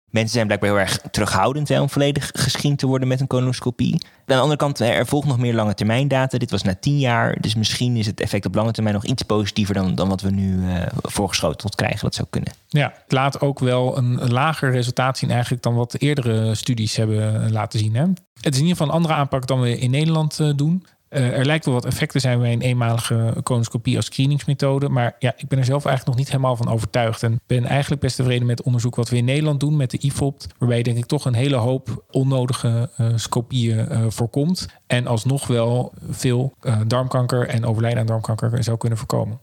Mensen 0.09 0.33
zijn 0.33 0.45
blijkbaar 0.45 0.69
heel 0.69 0.79
erg 0.79 0.99
terughoudend 1.11 1.69
om 1.69 1.89
volledig 1.89 2.31
geschiend 2.33 2.79
te 2.79 2.87
worden 2.87 3.07
met 3.07 3.19
een 3.19 3.27
colonoscopie. 3.27 3.93
Aan 3.93 3.99
de 4.25 4.35
andere 4.35 4.55
kant, 4.55 4.79
er 4.79 5.05
volgt 5.05 5.27
nog 5.27 5.37
meer 5.37 5.53
lange 5.53 5.73
termijn 5.73 6.07
data. 6.07 6.37
Dit 6.37 6.51
was 6.51 6.63
na 6.63 6.75
tien 6.79 6.99
jaar, 6.99 7.41
dus 7.41 7.55
misschien 7.55 7.95
is 7.95 8.05
het 8.05 8.21
effect 8.21 8.45
op 8.45 8.55
lange 8.55 8.71
termijn 8.71 8.95
nog 8.95 9.05
iets 9.05 9.23
positiever 9.23 9.73
dan, 9.73 9.95
dan 9.95 10.09
wat 10.09 10.21
we 10.21 10.29
nu 10.29 10.57
uh, 10.57 10.81
voorgeschoteld 11.01 11.75
krijgen. 11.75 11.99
Dat 11.99 12.15
zou 12.15 12.27
kunnen. 12.29 12.53
Ja, 12.67 12.93
het 13.03 13.11
laat 13.11 13.41
ook 13.41 13.59
wel 13.59 13.97
een, 13.97 14.31
lager 14.31 14.71
resultaat 14.71 15.17
zien 15.17 15.31
eigenlijk 15.31 15.63
dan 15.63 15.75
wat 15.75 15.95
eerdere 15.97 16.55
studies 16.55 16.95
hebben 16.95 17.51
laten 17.51 17.79
zien. 17.79 17.95
Hè? 17.95 18.01
Het 18.01 18.53
is 18.53 18.59
in 18.59 18.65
ieder 18.65 18.69
geval 18.69 18.87
een 18.87 18.93
andere 18.93 19.13
aanpak 19.13 19.47
dan 19.47 19.61
we 19.61 19.77
in 19.77 19.91
Nederland 19.91 20.57
doen. 20.57 20.85
Uh, 21.09 21.37
er 21.37 21.45
lijkt 21.45 21.65
wel 21.65 21.73
wat 21.73 21.85
effecten 21.85 22.21
zijn 22.21 22.39
bij 22.39 22.53
een 22.53 22.61
eenmalige 22.61 23.33
colonoscopie 23.43 23.95
als 23.95 24.05
screeningsmethode. 24.05 24.89
Maar 24.89 25.15
ja, 25.19 25.33
ik 25.37 25.47
ben 25.47 25.59
er 25.59 25.65
zelf 25.65 25.85
eigenlijk 25.85 26.17
nog 26.17 26.25
niet 26.25 26.35
helemaal 26.35 26.55
van 26.55 26.69
overtuigd. 26.69 27.23
En 27.23 27.39
ben 27.47 27.65
eigenlijk 27.65 28.01
best 28.01 28.15
tevreden 28.15 28.47
met 28.47 28.61
onderzoek 28.61 28.95
wat 28.95 29.09
we 29.09 29.17
in 29.17 29.25
Nederland 29.25 29.59
doen 29.59 29.75
met 29.75 29.91
de 29.91 29.97
IFOPT. 29.97 30.47
Waarbij 30.57 30.83
denk 30.83 30.97
ik 30.97 31.05
toch 31.05 31.25
een 31.25 31.33
hele 31.33 31.55
hoop 31.55 32.03
onnodige 32.11 32.89
uh, 32.99 33.07
scopieën 33.15 33.87
uh, 33.91 34.05
voorkomt. 34.07 34.67
En 34.87 35.07
alsnog 35.07 35.47
wel 35.47 35.93
veel 36.09 36.53
darmkanker 36.87 37.47
en 37.47 37.65
overlijden 37.65 37.99
aan 37.99 38.05
darmkanker 38.05 38.63
zou 38.63 38.77
kunnen 38.77 38.97
voorkomen. 38.97 39.39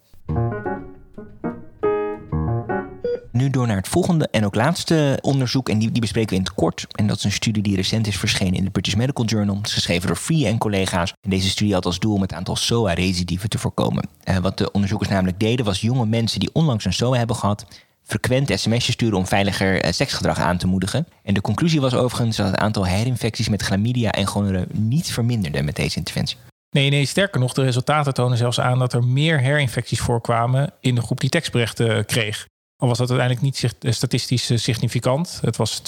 Nu 3.45 3.51
door 3.51 3.67
naar 3.67 3.77
het 3.77 3.89
volgende 3.89 4.29
en 4.31 4.45
ook 4.45 4.55
laatste 4.55 5.19
onderzoek. 5.21 5.69
En 5.69 5.79
die, 5.79 5.93
die 5.93 6.01
bespreken 6.01 6.31
we 6.31 6.37
in 6.37 6.43
het 6.43 6.55
kort. 6.55 6.87
En 6.91 7.07
dat 7.07 7.17
is 7.17 7.25
een 7.25 7.33
studie 7.33 7.63
die 7.63 7.77
recent 7.77 8.07
is 8.07 8.17
verschenen 8.17 8.55
in 8.55 8.65
de 8.65 8.71
British 8.71 8.95
Medical 8.95 9.25
Journal. 9.25 9.59
Geschreven 9.63 10.07
door 10.07 10.17
Free 10.17 10.47
en 10.47 10.59
collega's. 10.59 11.13
En 11.21 11.31
deze 11.31 11.49
studie 11.49 11.75
had 11.75 11.85
als 11.85 11.99
doel 11.99 12.15
om 12.15 12.21
het 12.21 12.33
aantal 12.33 12.57
SOA-recidieven 12.57 13.49
te 13.49 13.59
voorkomen. 13.59 14.09
Uh, 14.25 14.37
wat 14.37 14.59
de 14.59 14.73
onderzoekers 14.73 15.11
namelijk 15.11 15.41
deden, 15.41 15.65
was 15.65 15.81
jonge 15.81 16.07
mensen 16.07 16.41
die 16.41 16.51
onlangs 16.53 16.85
een 16.85 16.93
SOA 16.93 17.17
hebben 17.17 17.37
gehad 17.37 17.67
frequent 18.03 18.51
sms'jes 18.61 18.95
sturen 18.95 19.19
om 19.19 19.27
veiliger 19.27 19.85
uh, 19.85 19.93
seksgedrag 19.93 20.39
aan 20.39 20.57
te 20.57 20.67
moedigen. 20.67 21.07
En 21.23 21.35
de 21.35 21.41
conclusie 21.41 21.81
was 21.81 21.95
overigens 21.95 22.37
dat 22.37 22.47
het 22.47 22.57
aantal 22.57 22.87
herinfecties 22.87 23.49
met 23.49 23.63
chlamydia 23.63 24.13
en 24.13 24.27
gonorree 24.27 24.67
niet 24.73 25.13
verminderde 25.13 25.63
met 25.63 25.77
deze 25.77 25.97
interventie. 25.97 26.37
Nee, 26.71 26.91
nee, 26.91 27.07
sterker 27.07 27.41
nog, 27.41 27.53
de 27.53 27.63
resultaten 27.63 28.15
tonen 28.15 28.39
zelfs 28.39 28.61
aan 28.61 28.79
dat 28.79 28.93
er 28.93 29.05
meer 29.05 29.41
herinfecties 29.41 30.01
voorkwamen 30.01 30.73
in 30.81 30.95
de 30.95 31.03
groep 31.03 31.21
die 31.21 31.31
tekstberichten 31.31 32.05
kreeg. 32.05 32.47
Al 32.85 32.91
was 32.91 32.99
dat 32.99 33.11
uiteindelijk 33.11 33.47
niet 33.47 33.77
eh, 33.81 33.93
statistisch 33.93 34.51
eh, 34.51 34.59
significant. 34.59 35.39
Het 35.43 35.57
was 35.57 35.81
22% 35.81 35.85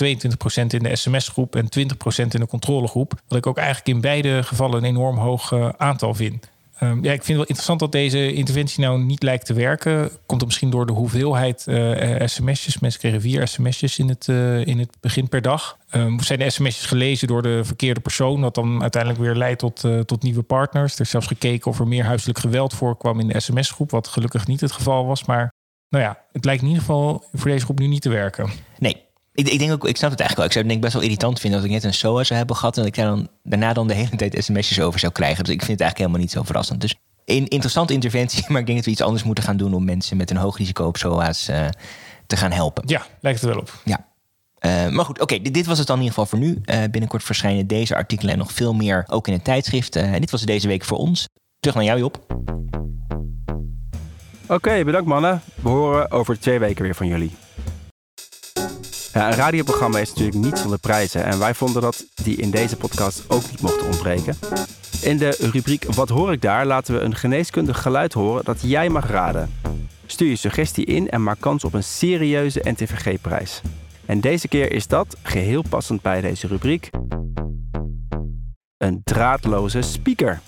in 0.66 0.82
de 0.82 0.96
sms-groep 0.96 1.56
en 1.56 1.64
20% 1.64 2.26
in 2.28 2.40
de 2.40 2.46
controlegroep. 2.46 3.12
Wat 3.28 3.38
ik 3.38 3.46
ook 3.46 3.56
eigenlijk 3.56 3.88
in 3.88 4.00
beide 4.00 4.42
gevallen 4.42 4.78
een 4.78 4.84
enorm 4.84 5.16
hoog 5.16 5.52
eh, 5.52 5.68
aantal 5.76 6.14
vind. 6.14 6.48
Um, 6.82 7.04
ja, 7.04 7.12
ik 7.12 7.24
vind 7.24 7.26
het 7.26 7.36
wel 7.36 7.46
interessant 7.46 7.80
dat 7.80 7.92
deze 7.92 8.32
interventie 8.32 8.80
nou 8.80 9.02
niet 9.02 9.22
lijkt 9.22 9.46
te 9.46 9.52
werken. 9.52 10.10
Komt 10.26 10.40
het 10.40 10.44
misschien 10.44 10.70
door 10.70 10.86
de 10.86 10.92
hoeveelheid 10.92 11.64
uh, 11.68 12.26
sms'jes. 12.26 12.78
Mensen 12.78 13.00
kregen 13.00 13.20
vier 13.20 13.48
sms'jes 13.48 13.98
in 13.98 14.08
het, 14.08 14.28
in 14.68 14.78
het 14.78 14.90
begin 15.00 15.28
per 15.28 15.42
dag. 15.42 15.76
Um, 15.92 16.20
zijn 16.20 16.38
de 16.38 16.50
sms'jes 16.50 16.86
gelezen 16.86 17.28
door 17.28 17.42
de 17.42 17.64
verkeerde 17.64 18.00
persoon... 18.00 18.40
wat 18.40 18.54
dan 18.54 18.82
uiteindelijk 18.82 19.22
weer 19.22 19.34
leidt 19.34 19.58
tot, 19.58 19.84
tot 20.04 20.22
nieuwe 20.22 20.42
partners. 20.42 20.94
Er 20.94 21.00
is 21.00 21.10
zelfs 21.10 21.26
gekeken 21.26 21.70
of 21.70 21.78
er 21.78 21.88
meer 21.88 22.04
huiselijk 22.04 22.38
geweld 22.38 22.74
voorkwam 22.74 23.20
in 23.20 23.28
de 23.28 23.40
sms-groep... 23.40 23.90
wat 23.90 24.08
gelukkig 24.08 24.46
niet 24.46 24.60
het 24.60 24.72
geval 24.72 25.06
was. 25.06 25.24
Maar 25.24 25.54
nou 25.96 26.08
ja, 26.08 26.22
het 26.32 26.44
lijkt 26.44 26.62
in 26.62 26.68
ieder 26.68 26.82
geval 26.82 27.24
voor 27.32 27.50
deze 27.50 27.64
groep 27.64 27.78
nu 27.78 27.86
niet 27.86 28.02
te 28.02 28.08
werken. 28.08 28.50
Nee. 28.78 29.04
Ik, 29.34 29.48
ik 29.48 29.58
denk 29.58 29.72
ook, 29.72 29.88
ik 29.88 29.96
snap 29.96 30.10
het 30.10 30.20
eigenlijk 30.20 30.36
wel. 30.36 30.44
Ik 30.44 30.52
zou 30.52 30.64
het 30.64 30.68
denk 30.68 30.80
best 30.80 30.92
wel 30.92 31.02
irritant 31.02 31.40
vinden 31.40 31.58
als 31.58 31.68
ik 31.68 31.74
net 31.74 31.84
een 31.84 31.94
SOA 31.94 32.24
zou 32.24 32.38
hebben 32.38 32.56
gehad 32.56 32.76
en 32.76 32.82
dat 32.82 32.92
ik 32.92 32.98
daar 32.98 33.06
dan 33.06 33.28
daarna 33.42 33.72
dan 33.72 33.88
de 33.88 33.94
hele 33.94 34.16
tijd 34.16 34.44
sms'jes 34.44 34.80
over 34.80 35.00
zou 35.00 35.12
krijgen. 35.12 35.44
Dus 35.44 35.52
ik 35.54 35.62
vind 35.62 35.72
het 35.72 35.80
eigenlijk 35.80 35.98
helemaal 35.98 36.20
niet 36.20 36.30
zo 36.30 36.42
verrassend. 36.42 36.80
Dus 36.80 36.94
een 37.24 37.48
interessante 37.48 37.92
interventie, 37.92 38.44
maar 38.48 38.60
ik 38.60 38.66
denk 38.66 38.78
dat 38.78 38.86
we 38.86 38.92
iets 38.92 39.02
anders 39.02 39.22
moeten 39.22 39.44
gaan 39.44 39.56
doen 39.56 39.74
om 39.74 39.84
mensen 39.84 40.16
met 40.16 40.30
een 40.30 40.36
hoog 40.36 40.58
risico 40.58 40.86
op 40.86 40.96
SOA's 40.96 41.48
uh, 41.48 41.66
te 42.26 42.36
gaan 42.36 42.52
helpen. 42.52 42.82
Ja, 42.86 43.06
lijkt 43.20 43.40
het 43.40 43.50
wel 43.50 43.58
op. 43.58 43.80
Ja. 43.84 44.06
Uh, 44.60 44.88
maar 44.88 45.04
goed, 45.04 45.20
oké, 45.20 45.38
dit, 45.38 45.54
dit, 45.54 45.66
was 45.66 45.78
het 45.78 45.86
dan 45.86 45.96
in 45.96 46.02
ieder 46.02 46.18
geval 46.18 46.38
voor 46.38 46.46
nu. 46.46 46.60
Uh, 46.64 46.90
binnenkort 46.90 47.22
verschijnen 47.22 47.66
deze 47.66 47.94
artikelen 47.94 48.32
en 48.32 48.38
nog 48.38 48.52
veel 48.52 48.74
meer 48.74 49.04
ook 49.06 49.26
in 49.26 49.32
het 49.32 49.44
tijdschrift. 49.44 49.96
en 49.96 50.20
dit 50.20 50.30
was 50.30 50.40
het 50.40 50.48
deze 50.48 50.68
week 50.68 50.84
voor 50.84 50.98
ons. 50.98 51.28
Terug 51.60 51.76
naar 51.76 51.84
jou, 51.84 51.98
Job. 51.98 52.26
Oké, 54.48 54.84
bedankt 54.84 55.08
mannen. 55.08 55.42
We 55.62 55.68
horen 55.68 56.10
over 56.10 56.40
twee 56.40 56.58
weken 56.58 56.82
weer 56.82 56.94
van 56.94 57.06
jullie. 57.06 57.30
Een 59.12 59.32
radioprogramma 59.32 59.98
is 59.98 60.08
natuurlijk 60.08 60.36
niet 60.44 60.58
zonder 60.58 60.78
prijzen. 60.78 61.24
En 61.24 61.38
wij 61.38 61.54
vonden 61.54 61.82
dat 61.82 62.04
die 62.14 62.36
in 62.36 62.50
deze 62.50 62.76
podcast 62.76 63.30
ook 63.30 63.50
niet 63.50 63.60
mochten 63.60 63.86
ontbreken. 63.86 64.36
In 65.02 65.16
de 65.16 65.36
rubriek 65.52 65.84
Wat 65.84 66.08
hoor 66.08 66.32
ik 66.32 66.42
daar 66.42 66.66
laten 66.66 66.94
we 66.94 67.00
een 67.00 67.14
geneeskundig 67.14 67.82
geluid 67.82 68.12
horen 68.12 68.44
dat 68.44 68.60
jij 68.62 68.88
mag 68.88 69.10
raden. 69.10 69.50
Stuur 70.06 70.28
je 70.28 70.36
suggestie 70.36 70.84
in 70.84 71.10
en 71.10 71.22
maak 71.22 71.40
kans 71.40 71.64
op 71.64 71.74
een 71.74 71.84
serieuze 71.84 72.60
NTVG-prijs. 72.62 73.60
En 74.06 74.20
deze 74.20 74.48
keer 74.48 74.72
is 74.72 74.86
dat, 74.86 75.16
geheel 75.22 75.64
passend 75.68 76.02
bij 76.02 76.20
deze 76.20 76.46
rubriek, 76.46 76.90
een 78.76 79.00
draadloze 79.04 79.82
speaker. 79.82 80.40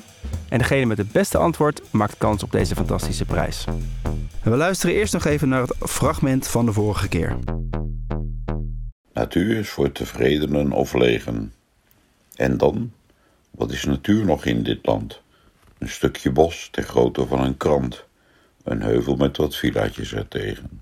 En 0.48 0.58
degene 0.58 0.86
met 0.86 0.98
het 0.98 1.12
beste 1.12 1.38
antwoord 1.38 1.82
maakt 1.90 2.18
kans 2.18 2.42
op 2.42 2.52
deze 2.52 2.74
fantastische 2.74 3.24
prijs. 3.24 3.64
We 4.42 4.56
luisteren 4.56 4.94
eerst 4.94 5.12
nog 5.12 5.24
even 5.24 5.48
naar 5.48 5.62
het 5.62 5.74
fragment 5.78 6.48
van 6.48 6.66
de 6.66 6.72
vorige 6.72 7.08
keer. 7.08 7.38
Natuur 9.12 9.56
is 9.56 9.68
voor 9.68 9.92
tevredenen 9.92 10.72
of 10.72 10.94
legen. 10.94 11.52
En 12.34 12.56
dan? 12.56 12.92
Wat 13.50 13.72
is 13.72 13.84
natuur 13.84 14.24
nog 14.24 14.44
in 14.44 14.62
dit 14.62 14.86
land? 14.86 15.20
Een 15.78 15.88
stukje 15.88 16.30
bos 16.30 16.68
ter 16.70 16.82
grootte 16.82 17.26
van 17.26 17.40
een 17.40 17.56
krant. 17.56 18.04
Een 18.64 18.82
heuvel 18.82 19.16
met 19.16 19.36
wat 19.36 19.56
villaatjes 19.56 20.14
ertegen. 20.14 20.80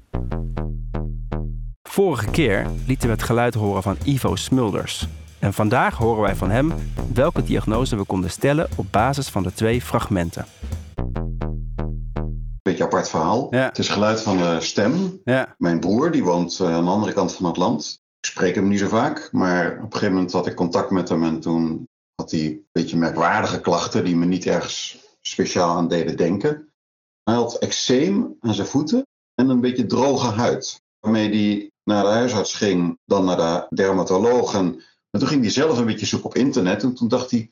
Vorige 1.83 2.31
keer 2.31 2.67
lieten 2.87 3.09
we 3.09 3.15
het 3.15 3.23
geluid 3.23 3.55
horen 3.55 3.83
van 3.83 3.97
Ivo 4.05 4.37
Smulders. 4.37 5.07
En 5.47 5.55
vandaag 5.55 5.97
horen 5.97 6.23
wij 6.23 6.37
van 6.37 6.51
hem 6.51 6.75
welke 7.13 7.45
diagnose 7.45 7.97
we 7.97 8.05
konden 8.05 8.31
stellen 8.31 8.69
op 8.77 8.87
basis 8.91 9.29
van 9.29 9.43
de 9.43 9.53
twee 9.53 9.83
fragmenten. 9.83 10.47
Beetje 12.63 12.85
apart 12.85 13.09
verhaal. 13.09 13.47
Ja. 13.51 13.67
Het 13.67 13.79
is 13.79 13.89
geluid 13.89 14.23
van 14.23 14.37
de 14.37 14.57
stem. 14.61 15.21
Ja. 15.25 15.55
Mijn 15.59 15.81
broer, 15.81 16.11
die 16.11 16.25
woont 16.25 16.61
eh, 16.61 16.75
aan 16.75 16.85
de 16.85 16.91
andere 16.91 17.13
kant 17.13 17.33
van 17.35 17.47
het 17.47 17.57
land. 17.57 18.01
Ik 18.21 18.29
spreek 18.31 18.55
hem 18.55 18.69
niet 18.69 18.79
zo 18.79 18.89
vaak, 18.89 19.29
maar 19.33 19.73
op 19.73 19.83
een 19.83 19.93
gegeven 19.93 20.15
moment 20.15 20.33
had 20.33 20.47
ik 20.47 20.55
contact 20.55 20.91
met 20.91 21.09
hem 21.09 21.25
en 21.25 21.41
toen 21.41 21.89
had 22.15 22.31
hij 22.31 22.41
een 22.41 22.67
beetje 22.73 22.97
merkwaardige 22.97 23.61
klachten 23.61 24.05
die 24.05 24.17
me 24.17 24.25
niet 24.25 24.47
ergens 24.47 24.99
speciaal 25.21 25.77
aan 25.77 25.89
deden 25.89 26.17
denken. 26.17 26.73
Hij 27.23 27.35
had 27.35 27.59
eczeem 27.59 28.37
aan 28.41 28.55
zijn 28.55 28.67
voeten 28.67 29.07
en 29.35 29.49
een 29.49 29.61
beetje 29.61 29.87
droge 29.87 30.31
huid. 30.31 30.83
Waarmee 31.01 31.29
hij 31.29 31.71
naar 31.85 32.03
de 32.03 32.11
huisarts 32.11 32.55
ging, 32.55 32.99
dan 33.05 33.25
naar 33.25 33.37
de 33.37 33.77
dermatoloog. 33.77 34.55
En 35.11 35.21
toen 35.21 35.29
ging 35.29 35.43
hij 35.43 35.51
zelf 35.51 35.79
een 35.79 35.87
beetje 35.87 36.07
zoeken 36.07 36.29
op 36.29 36.37
internet. 36.37 36.83
En 36.83 36.95
toen 36.95 37.09
dacht 37.09 37.31
hij, 37.31 37.51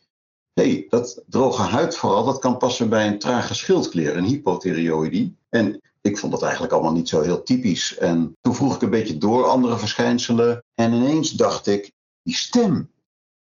hé, 0.53 0.73
hey, 0.73 0.87
dat 0.89 1.23
droge 1.27 1.63
huid 1.63 1.97
vooral, 1.97 2.25
dat 2.25 2.39
kan 2.39 2.57
passen 2.57 2.89
bij 2.89 3.07
een 3.07 3.19
trage 3.19 3.55
schildklier, 3.55 4.17
een 4.17 4.25
hypothyreoïdie. 4.25 5.37
En 5.49 5.81
ik 6.01 6.19
vond 6.19 6.33
dat 6.33 6.43
eigenlijk 6.43 6.73
allemaal 6.73 6.93
niet 6.93 7.09
zo 7.09 7.21
heel 7.21 7.43
typisch. 7.43 7.97
En 7.97 8.37
toen 8.41 8.55
vroeg 8.55 8.75
ik 8.75 8.83
een 8.83 8.91
beetje 8.91 9.19
door 9.19 9.45
andere 9.45 9.79
verschijnselen. 9.79 10.65
En 10.75 10.93
ineens 10.93 11.31
dacht 11.31 11.67
ik, 11.67 11.93
die 12.23 12.35
stem 12.35 12.91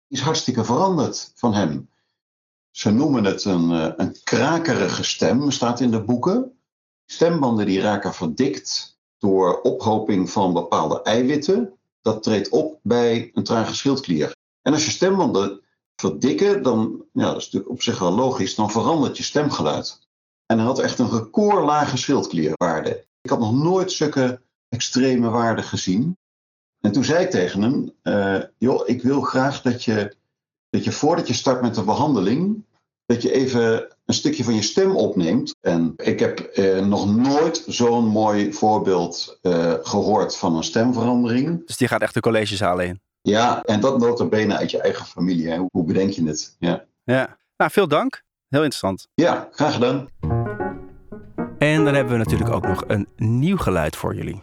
is 0.08 0.20
hartstikke 0.20 0.64
veranderd 0.64 1.32
van 1.34 1.54
hem. 1.54 1.88
Ze 2.70 2.90
noemen 2.90 3.24
het 3.24 3.44
een, 3.44 3.70
eh, 3.70 3.92
een 3.96 4.16
krakerige 4.22 5.04
stem, 5.04 5.50
staat 5.50 5.80
in 5.80 5.90
de 5.90 6.04
boeken. 6.04 6.58
Stembanden 7.06 7.66
die 7.66 7.80
raken 7.80 8.14
verdikt 8.14 8.98
door 9.18 9.60
ophoping 9.60 10.30
van 10.30 10.52
bepaalde 10.52 11.02
eiwitten. 11.02 11.78
Dat 12.02 12.22
treedt 12.22 12.48
op 12.48 12.78
bij 12.82 13.30
een 13.34 13.44
trage 13.44 13.74
schildklier. 13.74 14.34
En 14.62 14.72
als 14.72 14.84
je 14.84 14.90
stembanden 14.90 15.60
verdikken, 15.96 16.62
dan, 16.62 17.04
ja, 17.12 17.24
dat 17.24 17.36
is 17.36 17.44
natuurlijk 17.44 17.72
op 17.72 17.82
zich 17.82 17.98
wel 17.98 18.12
logisch, 18.12 18.54
dan 18.54 18.70
verandert 18.70 19.16
je 19.16 19.22
stemgeluid. 19.22 20.06
En 20.46 20.58
hij 20.58 20.66
had 20.66 20.78
echt 20.78 20.98
een 20.98 21.10
recordlage 21.10 21.96
schildklierwaarde. 21.96 23.06
Ik 23.20 23.30
had 23.30 23.38
nog 23.38 23.54
nooit 23.54 23.92
zulke 23.92 24.40
extreme 24.68 25.28
waarden 25.28 25.64
gezien. 25.64 26.16
En 26.80 26.92
toen 26.92 27.04
zei 27.04 27.24
ik 27.24 27.30
tegen 27.30 27.62
hem, 27.62 27.92
eh, 28.02 28.42
joh, 28.58 28.88
ik 28.88 29.02
wil 29.02 29.20
graag 29.20 29.62
dat 29.62 29.84
je, 29.84 30.16
dat 30.70 30.84
je 30.84 30.92
voordat 30.92 31.26
je 31.28 31.34
start 31.34 31.62
met 31.62 31.74
de 31.74 31.82
behandeling, 31.82 32.64
dat 33.06 33.22
je 33.22 33.32
even 33.32 33.86
een 34.04 34.14
stukje 34.14 34.44
van 34.44 34.54
je 34.54 34.62
stem 34.62 34.96
opneemt. 34.96 35.54
En 35.60 35.92
ik 35.96 36.20
heb 36.20 36.40
eh, 36.40 36.86
nog 36.86 37.16
nooit 37.16 37.64
zo'n 37.66 38.06
mooi 38.06 38.52
voorbeeld 38.52 39.38
eh, 39.42 39.74
gehoord 39.82 40.36
van 40.36 40.56
een 40.56 40.64
stemverandering. 40.64 41.66
Dus 41.66 41.76
die 41.76 41.88
gaat 41.88 42.02
echt 42.02 42.14
de 42.14 42.20
collegezalen 42.20 42.86
in. 42.86 43.00
Ja, 43.22 43.62
en 43.62 43.80
dat 43.80 43.98
nota 43.98 44.24
bene 44.24 44.56
uit 44.56 44.70
je 44.70 44.80
eigen 44.80 45.06
familie. 45.06 45.48
Hè? 45.48 45.56
Hoe, 45.56 45.68
hoe 45.72 45.84
bedenk 45.84 46.10
je 46.10 46.24
het? 46.24 46.56
Ja. 46.58 46.84
Ja. 47.04 47.36
Nou, 47.56 47.70
veel 47.70 47.88
dank. 47.88 48.22
Heel 48.48 48.62
interessant. 48.62 49.08
ja, 49.14 49.48
graag 49.52 49.72
gedaan. 49.72 50.08
En 51.58 51.84
dan 51.84 51.94
hebben 51.94 52.12
we 52.12 52.18
natuurlijk 52.18 52.50
ook 52.50 52.66
nog 52.66 52.84
een 52.86 53.08
nieuw 53.16 53.56
geluid 53.56 53.96
voor 53.96 54.14
jullie. 54.14 54.38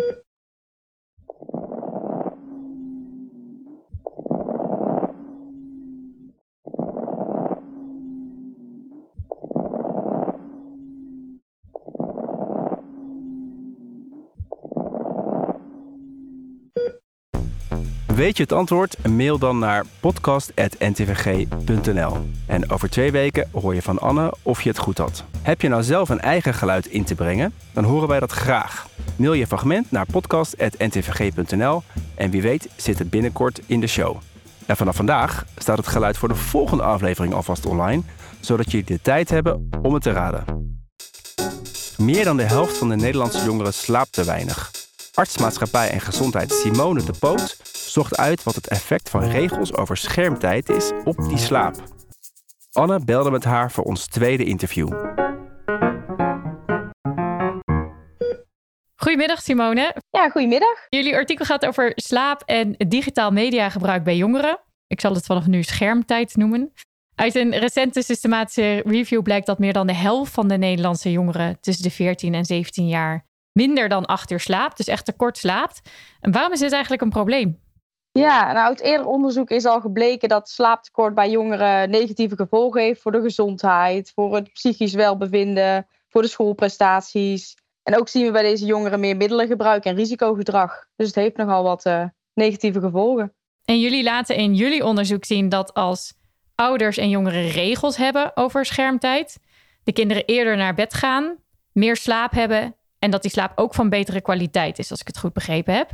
Weet 18.19 18.38
je 18.38 18.43
het 18.43 18.51
antwoord? 18.51 19.08
Mail 19.08 19.38
dan 19.38 19.60
naar 19.60 19.86
podcast.ntvg.nl. 19.99 22.17
En 22.45 22.69
over 22.69 22.89
twee 22.89 23.12
weken 23.12 23.49
hoor 23.51 23.75
je 23.75 23.82
van 23.82 23.99
Anne 23.99 24.34
of 24.41 24.62
je 24.62 24.69
het 24.69 24.77
goed 24.77 24.97
had. 24.97 25.23
Heb 25.41 25.62
je 25.62 25.67
nou 25.67 25.84
zelf 25.84 26.10
een 26.10 26.19
eigen 26.19 26.53
geluid 26.53 26.86
in 26.86 27.03
te 27.03 27.15
brengen? 27.15 27.53
Dan 27.73 27.84
horen 27.84 28.08
wij 28.08 28.19
dat 28.19 28.32
graag. 28.32 28.88
Mail 29.15 29.34
je 29.34 29.47
fragment 29.47 29.91
naar 29.91 30.05
podcast.ntvg.nl 30.12 31.84
en 32.15 32.29
wie 32.29 32.41
weet 32.41 32.69
zit 32.75 32.99
het 32.99 33.10
binnenkort 33.10 33.62
in 33.65 33.79
de 33.79 33.88
show. 33.88 34.17
En 34.65 34.77
vanaf 34.77 34.95
vandaag 34.95 35.45
staat 35.58 35.77
het 35.77 35.88
geluid 35.88 36.17
voor 36.17 36.27
de 36.27 36.36
volgende 36.36 36.84
aflevering 36.84 37.34
alvast 37.34 37.65
online, 37.65 38.01
zodat 38.39 38.71
jullie 38.71 38.86
de 38.86 39.01
tijd 39.01 39.29
hebben 39.29 39.69
om 39.82 39.93
het 39.93 40.03
te 40.03 40.12
raden. 40.12 40.43
Meer 41.97 42.23
dan 42.23 42.38
de 42.38 42.43
helft 42.43 42.77
van 42.77 42.89
de 42.89 42.95
Nederlandse 42.95 43.45
jongeren 43.45 43.73
slaapt 43.73 44.13
te 44.13 44.23
weinig. 44.23 44.71
Artsmaatschappij 45.13 45.89
en 45.89 46.01
Gezondheid 46.01 46.51
Simone 46.51 47.03
de 47.03 47.13
Poot 47.19 47.58
zocht 47.91 48.17
uit 48.17 48.43
wat 48.43 48.56
het 48.56 48.67
effect 48.67 49.10
van 49.10 49.23
regels 49.23 49.73
over 49.73 49.97
schermtijd 49.97 50.69
is 50.69 50.91
op 51.04 51.17
die 51.17 51.38
slaap. 51.38 51.84
Anne 52.71 53.06
belde 53.06 53.32
met 53.32 53.43
haar 53.43 53.71
voor 53.71 53.84
ons 53.84 54.08
tweede 54.08 54.43
interview. 54.43 54.88
Goedemiddag 58.95 59.41
Simone. 59.41 59.95
Ja, 60.10 60.30
goedemiddag. 60.30 60.86
Jullie 60.89 61.15
artikel 61.15 61.45
gaat 61.45 61.65
over 61.65 61.91
slaap 61.95 62.41
en 62.45 62.75
digitaal 62.78 63.32
mediagebruik 63.32 64.04
bij 64.04 64.15
jongeren. 64.15 64.60
Ik 64.88 65.02
zal 65.02 65.13
het 65.13 65.25
vanaf 65.25 65.47
nu 65.47 65.63
schermtijd 65.63 66.36
noemen. 66.36 66.73
Uit 67.15 67.36
een 67.36 67.58
recente 67.58 68.02
systematische 68.02 68.82
review 68.86 69.21
blijkt 69.21 69.45
dat 69.45 69.60
meer 69.60 69.73
dan 69.73 69.88
de 69.88 69.93
helft 69.93 70.32
van 70.32 70.47
de 70.47 70.58
Nederlandse 70.58 71.12
jongeren 71.12 71.58
tussen 71.62 71.84
de 71.84 71.91
14 71.91 72.34
en 72.34 72.45
17 72.45 72.88
jaar 72.88 73.28
minder 73.52 73.89
dan 73.89 74.06
8 74.06 74.32
uur 74.32 74.39
slaapt, 74.39 74.78
dus 74.78 74.88
echt 74.88 75.06
te 75.06 75.13
kort 75.13 75.38
slaapt. 75.38 75.82
En 76.19 76.32
waarom 76.32 76.52
is 76.52 76.60
dit 76.60 76.71
eigenlijk 76.71 77.02
een 77.02 77.10
probleem? 77.10 77.60
Ja, 78.12 78.52
nou, 78.52 78.67
uit 78.67 78.82
eerder 78.82 79.08
onderzoek 79.08 79.50
is 79.50 79.65
al 79.65 79.82
gebleken 79.82 80.30
dat 80.30 80.50
slaaptekort 80.50 81.15
bij 81.15 81.30
jongeren 81.30 81.89
negatieve 81.89 82.36
gevolgen 82.36 82.82
heeft 82.82 83.02
voor 83.02 83.12
de 83.12 83.22
gezondheid, 83.22 84.12
voor 84.15 84.36
het 84.36 84.54
psychisch 84.54 84.93
welbevinden, 84.93 85.88
voor 86.10 86.22
de 86.22 86.28
schoolprestaties. 86.28 87.58
En 87.84 87.98
ook 87.98 88.08
zien 88.08 88.26
we 88.26 88.32
bij 88.32 88.41
deze 88.41 88.65
jongeren 88.65 89.00
meer 89.00 89.17
middelengebruik 89.17 89.86
en 89.86 89.95
risicogedrag. 89.95 90.86
Dus 90.95 91.08
het 91.08 91.15
heeft 91.15 91.38
nogal 91.38 91.63
wat 91.63 91.86
uh, 91.86 92.04
negatieve 92.34 92.80
gevolgen. 92.80 93.34
En 93.65 93.80
jullie 93.80 94.04
laten 94.04 94.36
in 94.36 94.56
jullie 94.56 94.86
onderzoek 94.86 95.26
zien 95.26 95.50
dat 95.50 95.74
als 95.74 96.13
ouders 96.56 96.98
en 96.98 97.10
jongeren 97.10 97.48
regels 97.48 97.98
hebben 97.98 98.38
over 98.38 98.65
schermtijd, 98.65 99.39
de 99.84 99.91
kinderen 99.91 100.26
eerder 100.26 100.58
naar 100.58 100.74
bed 100.74 100.93
gaan, 100.93 101.38
meer 101.72 101.95
slaap 101.95 102.32
hebben 102.32 102.76
en 103.00 103.12
dat 103.12 103.22
die 103.22 103.32
slaap 103.32 103.52
ook 103.56 103.74
van 103.74 103.89
betere 103.89 104.22
kwaliteit 104.22 104.80
is, 104.80 104.91
als 104.91 105.02
ik 105.02 105.08
het 105.08 105.17
goed 105.17 105.34
begrepen 105.34 105.74
heb. 105.74 105.91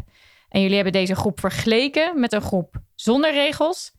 En 0.55 0.61
jullie 0.61 0.75
hebben 0.75 0.93
deze 0.93 1.15
groep 1.15 1.39
vergeleken 1.39 2.19
met 2.19 2.33
een 2.33 2.41
groep 2.41 2.75
zonder 2.95 3.31
regels 3.31 3.91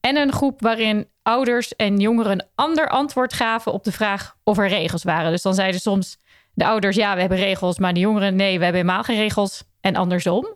en 0.00 0.16
een 0.16 0.32
groep 0.32 0.60
waarin 0.60 1.08
ouders 1.22 1.76
en 1.76 2.00
jongeren 2.00 2.48
ander 2.54 2.88
antwoord 2.88 3.32
gaven 3.32 3.72
op 3.72 3.84
de 3.84 3.92
vraag 3.92 4.36
of 4.44 4.58
er 4.58 4.68
regels 4.68 5.04
waren. 5.04 5.30
Dus 5.30 5.42
dan 5.42 5.54
zeiden 5.54 5.80
soms 5.80 6.18
de 6.54 6.64
ouders 6.66 6.96
ja, 6.96 7.14
we 7.14 7.20
hebben 7.20 7.38
regels, 7.38 7.78
maar 7.78 7.94
de 7.94 8.00
jongeren 8.00 8.36
nee, 8.36 8.58
we 8.58 8.64
hebben 8.64 8.80
helemaal 8.80 9.02
geen 9.02 9.16
regels 9.16 9.64
en 9.80 9.96
andersom. 9.96 10.54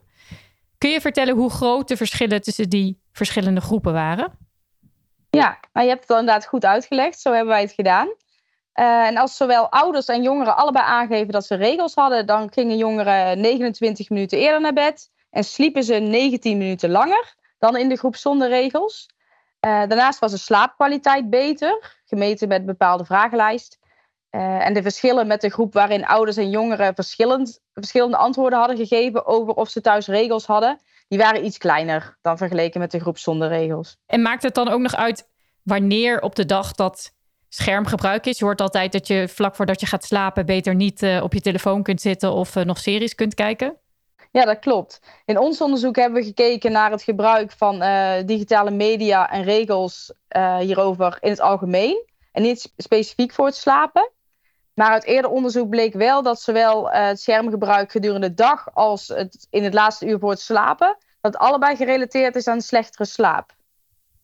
Kun 0.79 0.91
je 0.91 1.01
vertellen 1.01 1.35
hoe 1.35 1.51
groot 1.51 1.89
de 1.89 1.97
verschillen 1.97 2.43
tussen 2.43 2.69
die 2.69 3.01
verschillende 3.13 3.61
groepen 3.61 3.93
waren? 3.93 4.39
Ja, 5.31 5.59
nou, 5.73 5.87
je 5.87 5.93
hebt 5.93 6.03
het 6.03 6.11
al 6.11 6.19
inderdaad 6.19 6.47
goed 6.47 6.65
uitgelegd. 6.65 7.21
Zo 7.21 7.33
hebben 7.33 7.53
wij 7.53 7.63
het 7.63 7.73
gedaan. 7.73 8.07
Uh, 8.75 9.07
en 9.07 9.17
als 9.17 9.37
zowel 9.37 9.71
ouders 9.71 10.07
en 10.07 10.23
jongeren 10.23 10.57
allebei 10.57 10.85
aangeven 10.85 11.33
dat 11.33 11.47
ze 11.47 11.55
regels 11.55 11.95
hadden, 11.95 12.27
dan 12.27 12.53
gingen 12.53 12.77
jongeren 12.77 13.41
29 13.41 14.09
minuten 14.09 14.39
eerder 14.39 14.61
naar 14.61 14.73
bed 14.73 15.13
en 15.35 15.45
sliepen 15.45 15.85
ze 15.85 15.95
19 15.95 16.59
minuten 16.59 16.91
langer 16.91 17.35
dan 17.59 17.77
in 17.77 17.89
de 17.89 17.97
groep 17.97 18.17
zonder 18.17 18.49
regels. 18.49 19.09
Uh, 19.61 19.71
daarnaast 19.71 20.19
was 20.19 20.31
de 20.31 20.39
slaapkwaliteit 20.39 21.31
beter, 21.31 22.03
gemeten 22.05 22.49
met 22.49 22.67
bepaalde 22.67 23.05
vragenlijst. 23.05 23.79
Uh, 24.31 24.67
en 24.67 24.75
de 24.75 24.83
verschillen 24.83 25.27
met 25.27 25.41
de 25.41 25.51
groep 25.51 25.73
waarin 25.73 26.07
ouders 26.07 26.37
en 26.37 26.51
jongeren 26.51 26.95
verschillend, 26.95 27.61
verschillende 27.73 28.17
antwoorden 28.17 28.59
hadden 28.59 28.77
gegeven 28.77 29.27
over 29.27 29.55
of 29.55 29.69
ze 29.69 29.81
thuis 29.81 30.07
regels 30.07 30.47
hadden, 30.47 30.81
die 31.09 31.19
waren 31.19 31.45
iets 31.45 31.59
kleiner 31.59 32.19
dan 32.23 32.37
vergeleken 32.37 32.81
met 32.81 32.91
de 32.91 33.01
groep 33.01 33.19
zonder 33.19 33.49
regels. 33.49 33.97
En 34.07 34.23
maakt 34.23 34.43
het 34.43 34.55
dan 34.55 34.69
ook 34.69 34.81
nog 34.81 34.95
uit 34.95 35.29
wanneer 35.63 36.21
op 36.21 36.35
de 36.35 36.45
dag 36.45 36.73
dat 36.73 37.13
schermgebruik 37.49 38.27
is? 38.27 38.39
Je 38.39 38.45
hoort 38.45 38.61
altijd 38.61 38.93
dat 38.93 39.07
je 39.07 39.29
vlak 39.29 39.57
voordat 39.57 39.81
je 39.81 39.87
gaat 39.87 40.05
slapen 40.05 40.47
beter 40.47 40.75
niet 40.75 41.03
uh, 41.03 41.23
op 41.23 41.33
je 41.33 41.41
telefoon 41.41 41.83
kunt 41.83 42.01
zitten 42.01 42.33
of 42.33 42.55
nog 42.55 42.79
series 42.79 43.15
kunt 43.15 43.35
kijken. 43.35 43.79
Ja, 44.35 44.45
dat 44.45 44.59
klopt. 44.59 45.01
In 45.25 45.39
ons 45.39 45.61
onderzoek 45.61 45.97
hebben 45.97 46.21
we 46.21 46.27
gekeken 46.27 46.73
naar 46.73 46.91
het 46.91 47.03
gebruik 47.03 47.53
van 47.53 47.83
uh, 47.83 48.13
digitale 48.25 48.71
media 48.71 49.31
en 49.31 49.43
regels 49.43 50.13
hierover 50.59 51.17
in 51.21 51.31
het 51.31 51.41
algemeen. 51.41 52.05
En 52.33 52.43
niet 52.43 52.73
specifiek 52.77 53.33
voor 53.33 53.47
het 53.47 53.55
slapen. 53.55 54.11
Maar 54.75 54.91
uit 54.91 55.05
eerder 55.05 55.31
onderzoek 55.31 55.69
bleek 55.69 55.95
wel 55.95 56.23
dat 56.23 56.41
zowel 56.41 56.91
het 56.91 57.21
schermgebruik 57.21 57.91
gedurende 57.91 58.29
de 58.29 58.35
dag 58.35 58.75
als 58.75 59.09
het 59.09 59.47
in 59.51 59.65
het 59.65 59.75
laatste 59.75 60.07
uur 60.07 60.19
voor 60.19 60.31
het 60.31 60.41
slapen, 60.41 60.97
dat 61.21 61.37
allebei 61.37 61.77
gerelateerd 61.77 62.37
is 62.37 62.47
aan 62.47 62.61
slechtere 62.61 63.05
slaap. 63.05 63.55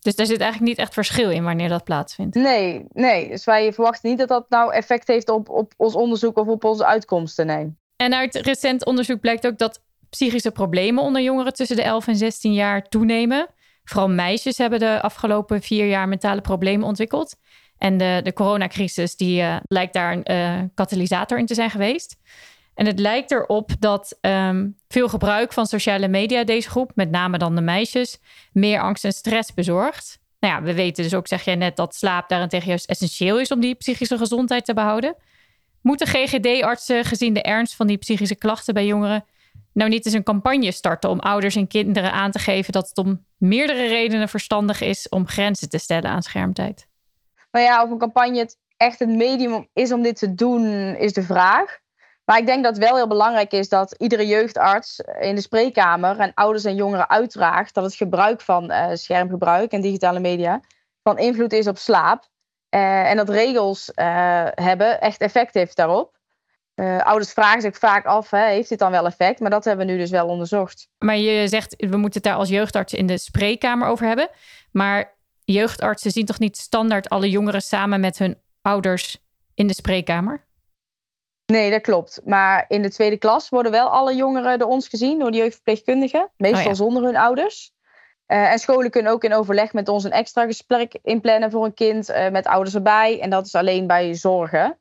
Dus 0.00 0.16
daar 0.16 0.26
zit 0.26 0.40
eigenlijk 0.40 0.70
niet 0.70 0.78
echt 0.78 0.94
verschil 0.94 1.30
in 1.30 1.44
wanneer 1.44 1.68
dat 1.68 1.84
plaatsvindt. 1.84 2.34
Nee, 2.34 2.84
nee. 2.92 3.28
Dus 3.28 3.44
wij 3.44 3.72
verwachten 3.72 4.10
niet 4.10 4.18
dat 4.18 4.28
dat 4.28 4.48
nou 4.48 4.72
effect 4.72 5.08
heeft 5.08 5.28
op, 5.28 5.48
op 5.48 5.72
ons 5.76 5.94
onderzoek 5.94 6.38
of 6.38 6.46
op 6.46 6.64
onze 6.64 6.86
uitkomsten. 6.86 7.46
Nee. 7.46 7.76
En 7.96 8.14
uit 8.14 8.34
recent 8.34 8.84
onderzoek 8.84 9.20
blijkt 9.20 9.46
ook 9.46 9.58
dat 9.58 9.82
psychische 10.10 10.50
problemen 10.50 11.02
onder 11.02 11.22
jongeren 11.22 11.52
tussen 11.52 11.76
de 11.76 11.82
11 11.82 12.06
en 12.06 12.16
16 12.16 12.52
jaar 12.52 12.82
toenemen. 12.82 13.46
Vooral 13.84 14.08
meisjes 14.08 14.58
hebben 14.58 14.78
de 14.78 15.02
afgelopen 15.02 15.62
vier 15.62 15.88
jaar 15.88 16.08
mentale 16.08 16.40
problemen 16.40 16.86
ontwikkeld. 16.86 17.36
En 17.78 17.96
de, 17.96 18.20
de 18.22 18.32
coronacrisis 18.32 19.16
die, 19.16 19.42
uh, 19.42 19.56
lijkt 19.62 19.92
daar 19.92 20.12
een 20.12 20.32
uh, 20.32 20.62
katalysator 20.74 21.38
in 21.38 21.46
te 21.46 21.54
zijn 21.54 21.70
geweest. 21.70 22.16
En 22.74 22.86
het 22.86 22.98
lijkt 22.98 23.30
erop 23.30 23.70
dat 23.78 24.18
um, 24.20 24.76
veel 24.88 25.08
gebruik 25.08 25.52
van 25.52 25.66
sociale 25.66 26.08
media 26.08 26.44
deze 26.44 26.70
groep, 26.70 26.92
met 26.94 27.10
name 27.10 27.38
dan 27.38 27.54
de 27.54 27.60
meisjes, 27.60 28.18
meer 28.52 28.80
angst 28.80 29.04
en 29.04 29.12
stress 29.12 29.54
bezorgt. 29.54 30.20
Nou 30.40 30.54
ja, 30.54 30.62
we 30.62 30.74
weten 30.74 31.02
dus 31.02 31.14
ook, 31.14 31.26
zeg 31.26 31.44
jij 31.44 31.54
net, 31.54 31.76
dat 31.76 31.94
slaap 31.94 32.28
daarentegen 32.28 32.68
juist 32.68 32.86
essentieel 32.86 33.40
is 33.40 33.50
om 33.50 33.60
die 33.60 33.74
psychische 33.74 34.18
gezondheid 34.18 34.64
te 34.64 34.74
behouden. 34.74 35.16
Moeten 35.82 36.06
GGD-artsen, 36.06 37.04
gezien 37.04 37.34
de 37.34 37.42
ernst 37.42 37.74
van 37.74 37.86
die 37.86 37.98
psychische 37.98 38.34
klachten 38.34 38.74
bij 38.74 38.86
jongeren, 38.86 39.24
nou 39.72 39.90
niet 39.90 40.06
eens 40.06 40.14
een 40.14 40.22
campagne 40.22 40.72
starten 40.72 41.10
om 41.10 41.18
ouders 41.18 41.56
en 41.56 41.66
kinderen 41.66 42.12
aan 42.12 42.30
te 42.30 42.38
geven 42.38 42.72
dat 42.72 42.88
het 42.88 42.98
om 42.98 43.24
meerdere 43.36 43.86
redenen 43.86 44.28
verstandig 44.28 44.80
is 44.80 45.08
om 45.08 45.26
grenzen 45.26 45.68
te 45.68 45.78
stellen 45.78 46.10
aan 46.10 46.22
schermtijd? 46.22 46.86
Nou 47.50 47.64
ja, 47.64 47.82
of 47.82 47.90
een 47.90 47.98
campagne 47.98 48.38
het 48.38 48.56
echt 48.76 48.98
het 48.98 49.08
medium 49.08 49.68
is 49.72 49.92
om 49.92 50.02
dit 50.02 50.16
te 50.18 50.34
doen, 50.34 50.64
is 50.96 51.12
de 51.12 51.22
vraag. 51.22 51.78
Maar 52.24 52.38
ik 52.38 52.46
denk 52.46 52.64
dat 52.64 52.78
wel 52.78 52.96
heel 52.96 53.06
belangrijk 53.06 53.52
is 53.52 53.68
dat 53.68 53.94
iedere 53.98 54.26
jeugdarts 54.26 55.00
in 55.20 55.34
de 55.34 55.40
spreekkamer 55.40 56.18
en 56.18 56.34
ouders 56.34 56.64
en 56.64 56.74
jongeren 56.74 57.08
uitdraagt 57.08 57.74
dat 57.74 57.84
het 57.84 57.94
gebruik 57.94 58.40
van 58.40 58.70
uh, 58.70 58.88
schermgebruik 58.92 59.72
en 59.72 59.80
digitale 59.80 60.20
media 60.20 60.60
van 61.02 61.18
invloed 61.18 61.52
is 61.52 61.66
op 61.66 61.78
slaap. 61.78 62.28
Uh, 62.74 63.10
en 63.10 63.16
dat 63.16 63.28
regels 63.28 63.92
uh, 63.94 64.46
hebben 64.50 65.00
echt 65.00 65.20
effect 65.20 65.54
heeft 65.54 65.76
daarop. 65.76 66.19
Ouders 67.02 67.32
vragen 67.32 67.60
zich 67.60 67.78
vaak 67.78 68.04
af, 68.04 68.30
hè, 68.30 68.46
heeft 68.46 68.68
dit 68.68 68.78
dan 68.78 68.90
wel 68.90 69.06
effect? 69.06 69.40
Maar 69.40 69.50
dat 69.50 69.64
hebben 69.64 69.86
we 69.86 69.92
nu 69.92 69.98
dus 69.98 70.10
wel 70.10 70.26
onderzocht. 70.26 70.88
Maar 70.98 71.16
je 71.16 71.48
zegt, 71.48 71.74
we 71.76 71.96
moeten 71.96 72.20
het 72.20 72.30
daar 72.30 72.38
als 72.38 72.48
jeugdarts 72.48 72.94
in 72.94 73.06
de 73.06 73.18
spreekkamer 73.18 73.88
over 73.88 74.06
hebben. 74.06 74.28
Maar 74.72 75.14
jeugdartsen 75.44 76.10
zien 76.10 76.26
toch 76.26 76.38
niet 76.38 76.56
standaard 76.56 77.08
alle 77.08 77.30
jongeren 77.30 77.62
samen 77.62 78.00
met 78.00 78.18
hun 78.18 78.38
ouders 78.62 79.18
in 79.54 79.66
de 79.66 79.74
spreekkamer? 79.74 80.48
Nee, 81.46 81.70
dat 81.70 81.80
klopt. 81.80 82.20
Maar 82.24 82.64
in 82.68 82.82
de 82.82 82.90
tweede 82.90 83.16
klas 83.16 83.48
worden 83.48 83.72
wel 83.72 83.88
alle 83.88 84.14
jongeren 84.14 84.58
door 84.58 84.68
ons 84.68 84.88
gezien, 84.88 85.18
door 85.18 85.30
de 85.30 85.36
jeugdverpleegkundigen. 85.36 86.30
Meestal 86.36 86.60
oh 86.60 86.66
ja. 86.66 86.74
zonder 86.74 87.02
hun 87.02 87.16
ouders. 87.16 87.72
Uh, 88.26 88.52
en 88.52 88.58
scholen 88.58 88.90
kunnen 88.90 89.12
ook 89.12 89.24
in 89.24 89.34
overleg 89.34 89.72
met 89.72 89.88
ons 89.88 90.04
een 90.04 90.10
extra 90.10 90.44
gesprek 90.44 90.98
inplannen 91.02 91.50
voor 91.50 91.64
een 91.64 91.74
kind 91.74 92.10
uh, 92.10 92.28
met 92.28 92.46
ouders 92.46 92.74
erbij. 92.74 93.20
En 93.20 93.30
dat 93.30 93.46
is 93.46 93.54
alleen 93.54 93.86
bij 93.86 94.14
zorgen. 94.14 94.78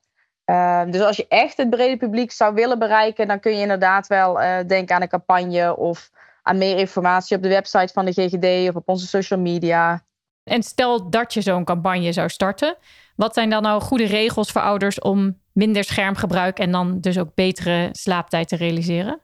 Uh, 0.49 0.83
dus 0.85 1.01
als 1.01 1.17
je 1.17 1.25
echt 1.27 1.57
het 1.57 1.69
brede 1.69 1.97
publiek 1.97 2.31
zou 2.31 2.53
willen 2.53 2.79
bereiken, 2.79 3.27
dan 3.27 3.39
kun 3.39 3.51
je 3.51 3.61
inderdaad 3.61 4.07
wel 4.07 4.33
denken 4.67 4.95
aan 4.95 5.01
een 5.01 5.07
campagne 5.07 5.77
of 5.77 6.09
aan 6.43 6.57
meer 6.57 6.77
informatie 6.77 7.37
op 7.37 7.43
de 7.43 7.49
website 7.49 7.93
van 7.93 8.05
de 8.05 8.11
GGD 8.11 8.69
of 8.69 8.75
op 8.75 8.89
onze 8.89 9.07
social 9.07 9.39
media. 9.39 10.03
En 10.43 10.63
stel 10.63 11.09
dat 11.09 11.33
je 11.33 11.41
zo'n 11.41 11.63
campagne 11.63 12.13
zou 12.13 12.29
starten, 12.29 12.77
wat 13.15 13.33
zijn 13.33 13.49
dan 13.49 13.61
nou 13.61 13.81
goede 13.81 14.05
regels 14.05 14.51
voor 14.51 14.61
ouders 14.61 14.99
om 14.99 15.41
minder 15.53 15.83
schermgebruik 15.83 16.59
en 16.59 16.71
dan 16.71 16.99
dus 16.99 17.19
ook 17.19 17.33
betere 17.35 17.89
slaaptijd 17.91 18.47
te 18.47 18.55
realiseren? 18.55 19.21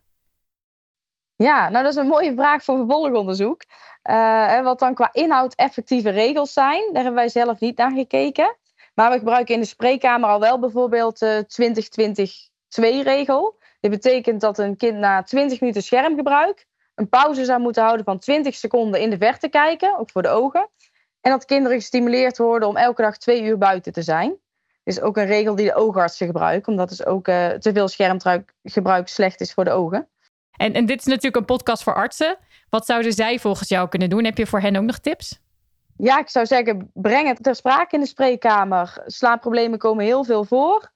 Ja, 1.35 1.69
nou 1.69 1.83
dat 1.83 1.93
is 1.93 1.99
een 1.99 2.07
mooie 2.07 2.33
vraag 2.33 2.63
voor 2.63 2.77
vervolgonderzoek. 2.77 3.63
Uh, 4.09 4.61
wat 4.61 4.79
dan 4.79 4.93
qua 4.93 5.09
inhoud 5.11 5.55
effectieve 5.55 6.09
regels 6.09 6.53
zijn, 6.53 6.83
daar 6.93 7.03
hebben 7.03 7.21
wij 7.21 7.29
zelf 7.29 7.59
niet 7.59 7.77
naar 7.77 7.91
gekeken. 7.91 8.55
Maar 8.95 9.11
we 9.11 9.17
gebruiken 9.17 9.53
in 9.53 9.61
de 9.61 9.67
spreekkamer 9.67 10.29
al 10.29 10.39
wel 10.39 10.59
bijvoorbeeld 10.59 11.19
de 11.19 11.45
20-20-2-regel. 12.81 13.57
Dit 13.79 13.91
betekent 13.91 14.41
dat 14.41 14.57
een 14.57 14.77
kind 14.77 14.97
na 14.97 15.23
20 15.23 15.59
minuten 15.59 15.83
schermgebruik 15.83 16.65
een 16.95 17.09
pauze 17.09 17.45
zou 17.45 17.59
moeten 17.61 17.83
houden 17.83 18.05
van 18.05 18.19
20 18.19 18.55
seconden 18.55 19.01
in 19.01 19.09
de 19.09 19.17
verte 19.17 19.49
kijken, 19.49 19.99
ook 19.99 20.11
voor 20.11 20.21
de 20.21 20.29
ogen. 20.29 20.69
En 21.21 21.31
dat 21.31 21.45
kinderen 21.45 21.77
gestimuleerd 21.77 22.37
worden 22.37 22.67
om 22.67 22.77
elke 22.77 23.01
dag 23.01 23.17
twee 23.17 23.43
uur 23.43 23.57
buiten 23.57 23.93
te 23.93 24.01
zijn 24.01 24.39
is 24.85 25.01
ook 25.01 25.17
een 25.17 25.25
regel 25.25 25.55
die 25.55 25.65
de 25.65 25.75
oogartsen 25.75 26.25
gebruiken, 26.27 26.71
omdat 26.71 26.89
dus 26.89 27.05
ook 27.05 27.27
uh, 27.27 27.49
te 27.49 27.73
veel 27.73 27.87
schermgebruik 27.87 29.07
slecht 29.07 29.41
is 29.41 29.53
voor 29.53 29.63
de 29.63 29.71
ogen. 29.71 30.07
En, 30.51 30.73
en 30.73 30.85
dit 30.85 30.99
is 30.99 31.05
natuurlijk 31.05 31.35
een 31.35 31.45
podcast 31.45 31.83
voor 31.83 31.95
artsen. 31.95 32.37
Wat 32.69 32.85
zouden 32.85 33.13
zij 33.13 33.39
volgens 33.39 33.69
jou 33.69 33.89
kunnen 33.89 34.09
doen? 34.09 34.25
Heb 34.25 34.37
je 34.37 34.47
voor 34.47 34.59
hen 34.59 34.75
ook 34.75 34.83
nog 34.83 34.99
tips? 34.99 35.39
Ja, 35.97 36.19
ik 36.19 36.29
zou 36.29 36.45
zeggen, 36.45 36.89
breng 36.93 37.27
het 37.27 37.43
ter 37.43 37.55
sprake 37.55 37.95
in 37.95 38.01
de 38.01 38.07
spreekkamer. 38.07 39.03
Slaapproblemen 39.05 39.79
komen 39.79 40.05
heel 40.05 40.23
veel 40.23 40.45
voor. 40.45 40.91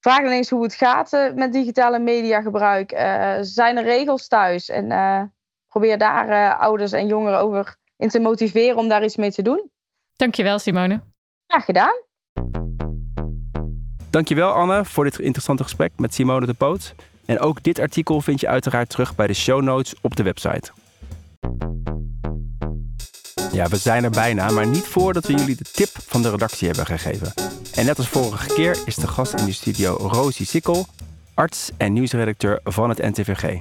Vraag 0.00 0.22
dan 0.22 0.32
eens 0.32 0.50
hoe 0.50 0.62
het 0.62 0.74
gaat 0.74 1.12
uh, 1.12 1.32
met 1.32 1.52
digitale 1.52 1.98
mediagebruik. 1.98 2.92
Uh, 2.92 3.34
zijn 3.40 3.76
er 3.76 3.84
regels 3.84 4.28
thuis? 4.28 4.68
En 4.68 4.90
uh, 4.90 5.22
probeer 5.68 5.98
daar 5.98 6.56
ouders 6.56 6.92
en 6.92 7.06
jongeren 7.06 7.38
over 7.38 7.76
in 7.96 8.08
te 8.08 8.20
motiveren 8.20 8.76
om 8.76 8.88
daar 8.88 9.04
iets 9.04 9.16
mee 9.16 9.32
te 9.32 9.42
doen. 9.42 9.70
Dankjewel, 10.16 10.58
Simone. 10.58 11.00
Graag 11.46 11.64
gedaan. 11.64 11.94
Dankjewel 14.10 14.52
Anne 14.52 14.84
voor 14.84 15.04
dit 15.04 15.18
interessante 15.18 15.62
gesprek 15.62 15.92
met 15.96 16.14
Simone 16.14 16.46
de 16.46 16.54
Poot. 16.54 16.94
En 17.26 17.40
ook 17.40 17.62
dit 17.62 17.78
artikel 17.78 18.20
vind 18.20 18.40
je 18.40 18.48
uiteraard 18.48 18.88
terug 18.88 19.14
bij 19.14 19.26
de 19.26 19.34
show 19.34 19.62
notes 19.62 19.94
op 20.00 20.16
de 20.16 20.22
website. 20.22 20.72
Ja, 23.52 23.68
we 23.68 23.76
zijn 23.76 24.04
er 24.04 24.10
bijna, 24.10 24.50
maar 24.50 24.66
niet 24.66 24.86
voordat 24.86 25.26
we 25.26 25.34
jullie 25.34 25.56
de 25.56 25.64
tip 25.64 25.88
van 25.88 26.22
de 26.22 26.30
redactie 26.30 26.66
hebben 26.66 26.86
gegeven. 26.86 27.32
En 27.74 27.84
net 27.84 27.98
als 27.98 28.08
vorige 28.08 28.54
keer 28.54 28.82
is 28.86 28.94
de 28.94 29.06
gast 29.06 29.34
in 29.34 29.44
de 29.44 29.52
studio 29.52 29.96
Rosie 29.96 30.46
Sikkel, 30.46 30.86
arts 31.34 31.70
en 31.76 31.92
nieuwsredacteur 31.92 32.60
van 32.64 32.88
het 32.88 32.98
NTVG. 32.98 33.60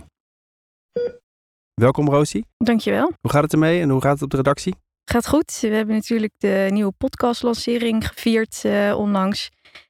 Welkom 1.74 2.10
Rosie. 2.10 2.46
Dankjewel. 2.58 3.12
Hoe 3.22 3.32
gaat 3.32 3.44
het 3.44 3.54
ermee 3.54 3.82
en 3.82 3.90
hoe 3.90 4.02
gaat 4.02 4.14
het 4.14 4.22
op 4.22 4.30
de 4.30 4.38
redactie? 4.38 4.76
Gaat 5.12 5.28
goed. 5.28 5.58
We 5.62 5.68
hebben 5.68 5.96
natuurlijk 5.96 6.34
de 6.38 6.68
nieuwe 6.70 6.92
podcastlancering 6.98 8.08
gevierd 8.08 8.62
uh, 8.66 8.98
onlangs. 8.98 9.50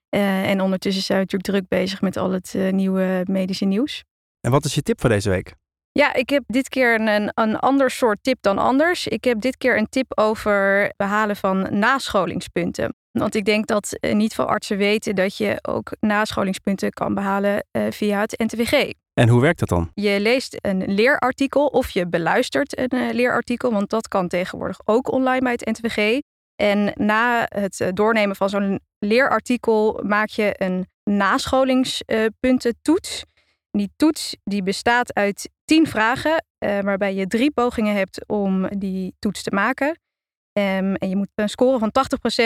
Uh, 0.09 0.49
en 0.49 0.61
ondertussen 0.61 1.03
zijn 1.03 1.17
we 1.17 1.23
natuurlijk 1.23 1.51
druk 1.51 1.79
bezig 1.79 2.01
met 2.01 2.17
al 2.17 2.31
het 2.31 2.53
uh, 2.55 2.71
nieuwe 2.71 3.23
medische 3.25 3.65
nieuws. 3.65 4.03
En 4.39 4.51
wat 4.51 4.65
is 4.65 4.75
je 4.75 4.81
tip 4.81 4.99
voor 4.99 5.09
deze 5.09 5.29
week? 5.29 5.55
Ja, 5.91 6.13
ik 6.13 6.29
heb 6.29 6.43
dit 6.47 6.69
keer 6.69 7.01
een, 7.01 7.31
een 7.33 7.55
ander 7.55 7.91
soort 7.91 8.17
tip 8.21 8.37
dan 8.41 8.57
anders. 8.57 9.07
Ik 9.07 9.23
heb 9.23 9.41
dit 9.41 9.57
keer 9.57 9.77
een 9.77 9.89
tip 9.89 10.19
over 10.19 10.91
behalen 10.97 11.35
van 11.35 11.79
nascholingspunten. 11.79 12.95
Want 13.11 13.35
ik 13.35 13.45
denk 13.45 13.67
dat 13.67 13.97
uh, 13.99 14.13
niet 14.13 14.33
veel 14.33 14.45
artsen 14.45 14.77
weten 14.77 15.15
dat 15.15 15.37
je 15.37 15.59
ook 15.61 15.91
nascholingspunten 15.99 16.91
kan 16.91 17.13
behalen 17.13 17.65
via 17.89 18.19
het 18.19 18.39
NTVG. 18.39 18.91
En 19.13 19.29
hoe 19.29 19.41
werkt 19.41 19.59
dat 19.59 19.69
dan? 19.69 19.91
Je 19.93 20.19
leest 20.19 20.57
een 20.61 20.93
leerartikel 20.93 21.65
of 21.65 21.89
je 21.89 22.07
beluistert 22.07 22.79
een 22.79 23.13
leerartikel, 23.13 23.71
want 23.71 23.89
dat 23.89 24.07
kan 24.07 24.27
tegenwoordig 24.27 24.79
ook 24.85 25.11
online 25.11 25.41
bij 25.41 25.51
het 25.51 25.65
NTVG. 25.65 26.19
En 26.55 26.93
na 26.95 27.45
het 27.49 27.91
doornemen 27.93 28.35
van 28.35 28.49
zo'n 28.49 28.79
leerartikel 28.99 29.99
maak 30.03 30.29
je 30.29 30.53
een 30.57 30.87
nascholingspuntentoets. 31.03 33.25
Die 33.71 33.91
toets 33.95 34.35
die 34.43 34.63
bestaat 34.63 35.13
uit 35.13 35.49
tien 35.65 35.87
vragen, 35.87 36.45
uh, 36.65 36.79
waarbij 36.79 37.13
je 37.15 37.27
drie 37.27 37.51
pogingen 37.51 37.95
hebt 37.95 38.27
om 38.27 38.67
die 38.77 39.15
toets 39.19 39.43
te 39.43 39.51
maken. 39.51 39.99
Um, 40.53 40.95
en 40.95 41.09
je 41.09 41.15
moet 41.15 41.27
een 41.35 41.49
score 41.49 41.79
van 41.79 41.91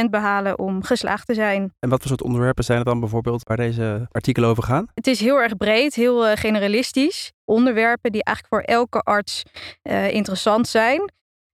80% 0.06 0.10
behalen 0.10 0.60
om 0.60 0.84
geslaagd 0.84 1.28
te 1.28 1.34
zijn. 1.34 1.74
En 1.80 1.90
wat 1.90 2.00
voor 2.00 2.08
soort 2.08 2.24
onderwerpen 2.24 2.64
zijn 2.64 2.80
er 2.80 2.86
dan 2.86 3.00
bijvoorbeeld 3.00 3.44
waar 3.44 3.58
deze 3.58 4.08
artikelen 4.12 4.50
over 4.50 4.64
gaan? 4.64 4.88
Het 4.94 5.08
is 5.08 5.20
heel 5.20 5.42
erg 5.42 5.58
breed, 5.58 5.96
heel 5.96 6.28
uh, 6.28 6.36
generalistisch. 6.36 7.32
Onderwerpen 7.46 8.12
die 8.12 8.24
eigenlijk 8.24 8.56
voor 8.56 8.76
elke 8.76 9.00
arts 9.00 9.44
uh, 9.84 10.14
interessant 10.14 10.68
zijn. 10.68 11.00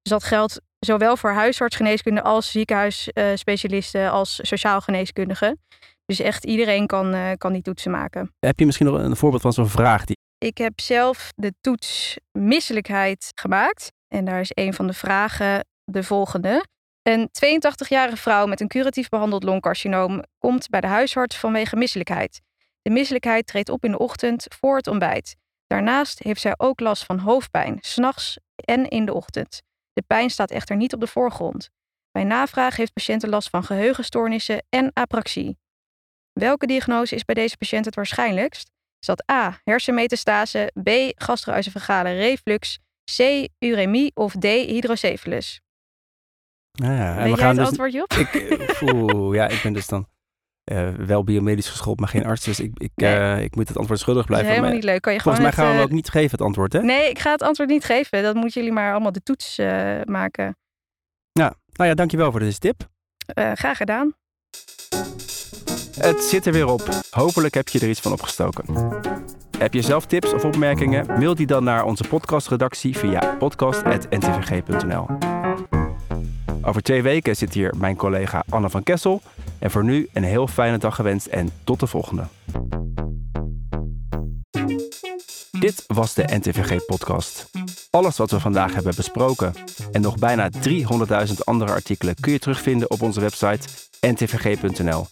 Dus 0.02 0.12
dat 0.12 0.24
geldt 0.24 0.62
zowel 0.86 1.18
voor 1.18 1.32
huisartsgeneeskunde 1.32 2.22
als 2.22 2.52
ziekenhuisspecialisten 2.52 4.12
als 4.12 4.40
sociaal 4.42 4.82
geneeskundigen. 4.82 5.60
Dus 6.06 6.20
echt 6.20 6.46
iedereen 6.46 6.88
kan, 6.88 7.16
uh, 7.16 7.32
kan 7.38 7.54
die 7.54 7.62
toetsen 7.62 7.92
maken. 7.92 8.34
Heb 8.40 8.60
je 8.60 8.66
misschien 8.66 8.88
nog 8.88 9.00
een 9.00 9.16
voorbeeld 9.16 9.42
van 9.42 9.54
zo'n 9.54 9.70
vraag 9.70 10.06
die 10.06 10.18
Ik 10.38 10.58
heb 10.58 10.80
zelf 10.80 11.32
de 11.36 11.54
toets 11.62 12.18
misselijkheid 12.32 13.32
gemaakt. 13.36 13.92
En 14.08 14.26
daar 14.26 14.40
is 14.40 14.52
een 14.54 14.74
van 14.74 14.88
de 14.88 14.94
vragen 14.94 15.66
de 15.84 16.04
volgende. 16.04 16.66
Een 17.02 17.30
82-jarige 17.30 18.18
vrouw 18.18 18.46
met 18.46 18.62
een 18.62 18.68
curatief 18.68 19.10
behandeld 19.10 19.44
longcarcinoom 19.44 20.24
komt 20.38 20.70
bij 20.70 20.82
de 20.82 20.88
huisarts 20.88 21.38
vanwege 21.38 21.76
misselijkheid. 21.76 22.42
De 22.82 22.90
misselijkheid 22.90 23.48
treedt 23.48 23.70
op 23.70 23.84
in 23.84 23.92
de 23.92 23.98
ochtend 23.98 24.46
voor 24.60 24.78
het 24.78 24.88
ontbijt. 24.88 25.36
Daarnaast 25.68 26.24
heeft 26.24 26.42
zij 26.42 26.54
ook 26.58 26.80
last 26.80 27.04
van 27.04 27.20
hoofdpijn, 27.20 27.78
s'nachts 27.82 28.38
en 28.56 28.88
in 28.90 29.06
de 29.06 29.14
ochtend. 29.14 29.62
De 29.94 30.04
pijn 30.08 30.30
staat 30.30 30.52
echter 30.52 30.76
niet 30.76 30.94
op 30.94 31.00
de 31.00 31.08
voorgrond. 31.08 31.70
Bij 32.12 32.24
navraag 32.24 32.76
heeft 32.76 32.94
patiënt 32.94 33.28
last 33.28 33.50
van 33.50 33.64
geheugenstoornissen 33.64 34.66
en 34.70 34.94
apraxie. 34.94 35.58
Welke 36.34 36.68
diagnose 36.68 37.16
is 37.16 37.26
bij 37.26 37.36
deze 37.36 37.58
patiënt 37.58 37.86
het 37.86 37.96
waarschijnlijkst? 37.96 38.72
Is 39.00 39.08
dat 39.08 39.32
A. 39.32 39.60
Hersenmetastase, 39.64 40.72
B. 40.84 40.90
Gastroesofagale 41.22 42.14
reflux, 42.14 42.80
C. 43.18 43.48
Uremie 43.60 44.12
of 44.14 44.34
D. 44.34 44.44
Hydrocephalus? 44.46 45.62
Nou 46.72 46.94
ja, 46.94 47.24
Weet 47.24 47.38
jij 47.38 47.48
het 47.48 47.60
antwoordje 47.60 48.04
op? 48.04 48.14
Ik, 48.14 48.34
eh, 48.34 48.82
oeh, 48.82 49.36
ja, 49.36 49.48
ik 49.48 49.62
ben 49.64 49.74
dus 49.74 49.88
dan 49.88 50.08
eh, 50.64 50.90
wel 50.90 51.24
biomedisch 51.24 51.70
geschoold, 51.70 52.00
maar 52.00 52.10
geen 52.10 52.26
arts. 52.26 52.44
Dus 52.44 52.60
ik, 52.60 52.72
ik, 52.78 52.92
Nee. 52.96 53.16
eh, 53.16 53.44
ik 53.44 53.56
moet 53.56 53.68
het 53.68 53.78
antwoord 53.78 54.00
schuldig 54.00 54.26
Dat 54.26 54.36
is 54.38 54.42
blijven. 54.42 54.50
helemaal 54.50 54.70
Maar 54.70 54.80
niet 54.80 54.90
leuk. 54.90 55.02
Kan 55.02 55.14
je 55.14 55.20
Volgens 55.22 55.44
mij 55.44 55.54
gaan 55.54 55.68
we 55.68 55.74
het, 55.74 55.84
ook 55.84 55.92
niet 55.92 56.10
geven, 56.10 56.32
het 56.32 56.42
antwoord, 56.42 56.74
hè? 56.74 56.82
Nee, 56.82 57.10
ik 57.10 57.20
ga 57.20 57.32
het 57.32 57.42
antwoord 57.42 57.70
niet 57.70 57.84
geven. 57.86 58.24
Dat 58.24 58.36
moeten 58.36 58.62
jullie 58.62 58.76
maar 58.76 58.92
allemaal 58.92 59.12
de 59.12 59.24
toets 59.24 59.58
eh, 59.58 60.02
maken. 60.04 60.58
Ja, 61.32 61.54
nou 61.74 61.90
ja, 61.90 61.96
dankjewel 61.96 62.32
voor 62.32 62.40
deze 62.40 62.60
tip. 62.60 62.88
Eh, 63.26 63.52
graag 63.54 63.78
gedaan. 63.78 64.14
Het 65.98 66.24
zit 66.24 66.46
er 66.46 66.54
weer 66.54 66.68
op. 66.68 66.90
Hopelijk 67.12 67.54
heb 67.54 67.70
je 67.70 67.80
er 67.80 67.90
iets 67.90 68.00
van 68.00 68.12
opgestoken. 68.12 68.66
Heb 69.58 69.74
je 69.74 69.82
zelf 69.82 70.06
tips 70.06 70.34
of 70.34 70.46
opmerkingen? 70.46 71.06
Mail 71.08 71.36
die 71.36 71.46
dan 71.48 71.64
naar 71.64 71.84
onze 71.84 72.04
podcastredactie 72.08 72.98
via 72.98 73.36
podcast.ntvg.nl. 73.40 75.08
Over 76.62 76.82
twee 76.82 77.02
weken 77.02 77.36
zit 77.36 77.54
hier 77.54 77.74
mijn 77.78 77.96
collega 77.96 78.44
Anne 78.50 78.70
van 78.70 78.84
Kessel. 78.84 79.22
En 79.62 79.72
voor 79.72 79.84
nu 79.84 80.10
een 80.14 80.24
heel 80.24 80.48
fijne 80.48 80.78
dag 80.78 80.96
gewenst 80.96 81.26
en 81.26 81.50
tot 81.64 81.80
de 81.80 81.88
volgende. 81.88 82.24
Dit 85.60 85.84
was 85.88 86.14
de 86.14 86.24
NTVG-podcast. 86.24 87.50
Alles 87.90 88.18
wat 88.18 88.32
we 88.32 88.40
vandaag 88.40 88.74
hebben 88.74 88.96
besproken 88.96 89.54
en 89.92 90.02
nog 90.02 90.18
bijna 90.18 90.50
300.000 90.68 91.34
andere 91.44 91.72
artikelen 91.72 92.16
kun 92.20 92.32
je 92.32 92.40
terugvinden 92.40 92.92
op 92.92 93.02
onze 93.02 93.20
website 93.20 93.68
ntvg.nl. 94.08 95.08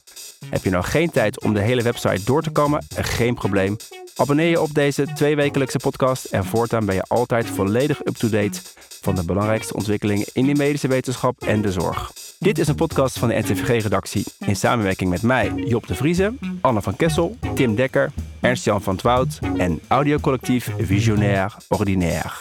Heb 0.50 0.64
je 0.64 0.70
nou 0.70 0.84
geen 0.84 1.10
tijd 1.10 1.44
om 1.44 1.54
de 1.54 1.62
hele 1.62 1.82
website 1.82 2.24
door 2.24 2.42
te 2.42 2.50
komen? 2.50 2.84
Geen 2.96 3.34
probleem. 3.34 3.76
Abonneer 4.20 4.50
je 4.50 4.62
op 4.62 4.74
deze 4.74 5.14
tweewekelijkse 5.14 5.78
podcast 5.78 6.26
en 6.26 6.46
voortaan 6.46 6.86
ben 6.86 6.96
je 6.96 7.04
altijd 7.08 7.46
volledig 7.46 8.06
up-to-date 8.06 8.62
van 9.02 9.16
de 9.16 9.26
belangrijkste 9.26 9.74
ontwikkelingen 9.74 10.28
in 10.34 10.46
de 10.46 10.56
medische 10.56 10.88
wetenschap 10.88 11.42
en 11.42 11.62
de 11.62 11.72
zorg. 11.72 12.12
Dit 12.40 12.58
is 12.60 12.68
een 12.68 12.76
podcast 12.76 13.20
van 13.20 13.28
de 13.28 13.36
NTVG-redactie 13.36 14.26
in 14.40 14.56
samenwerking 14.56 15.10
met 15.10 15.22
mij, 15.22 15.54
Job 15.56 15.88
de 15.88 15.96
Vrieze, 15.96 16.34
Anne 16.62 16.82
van 16.82 16.96
Kessel, 16.96 17.38
Tim 17.56 17.76
Dekker, 17.76 18.12
Ernst-Jan 18.40 18.82
van 18.82 18.96
Twout 18.96 19.40
en 19.58 19.80
audiocollectief 19.88 20.72
Visionair 20.78 21.56
Ordinaire. 21.68 22.32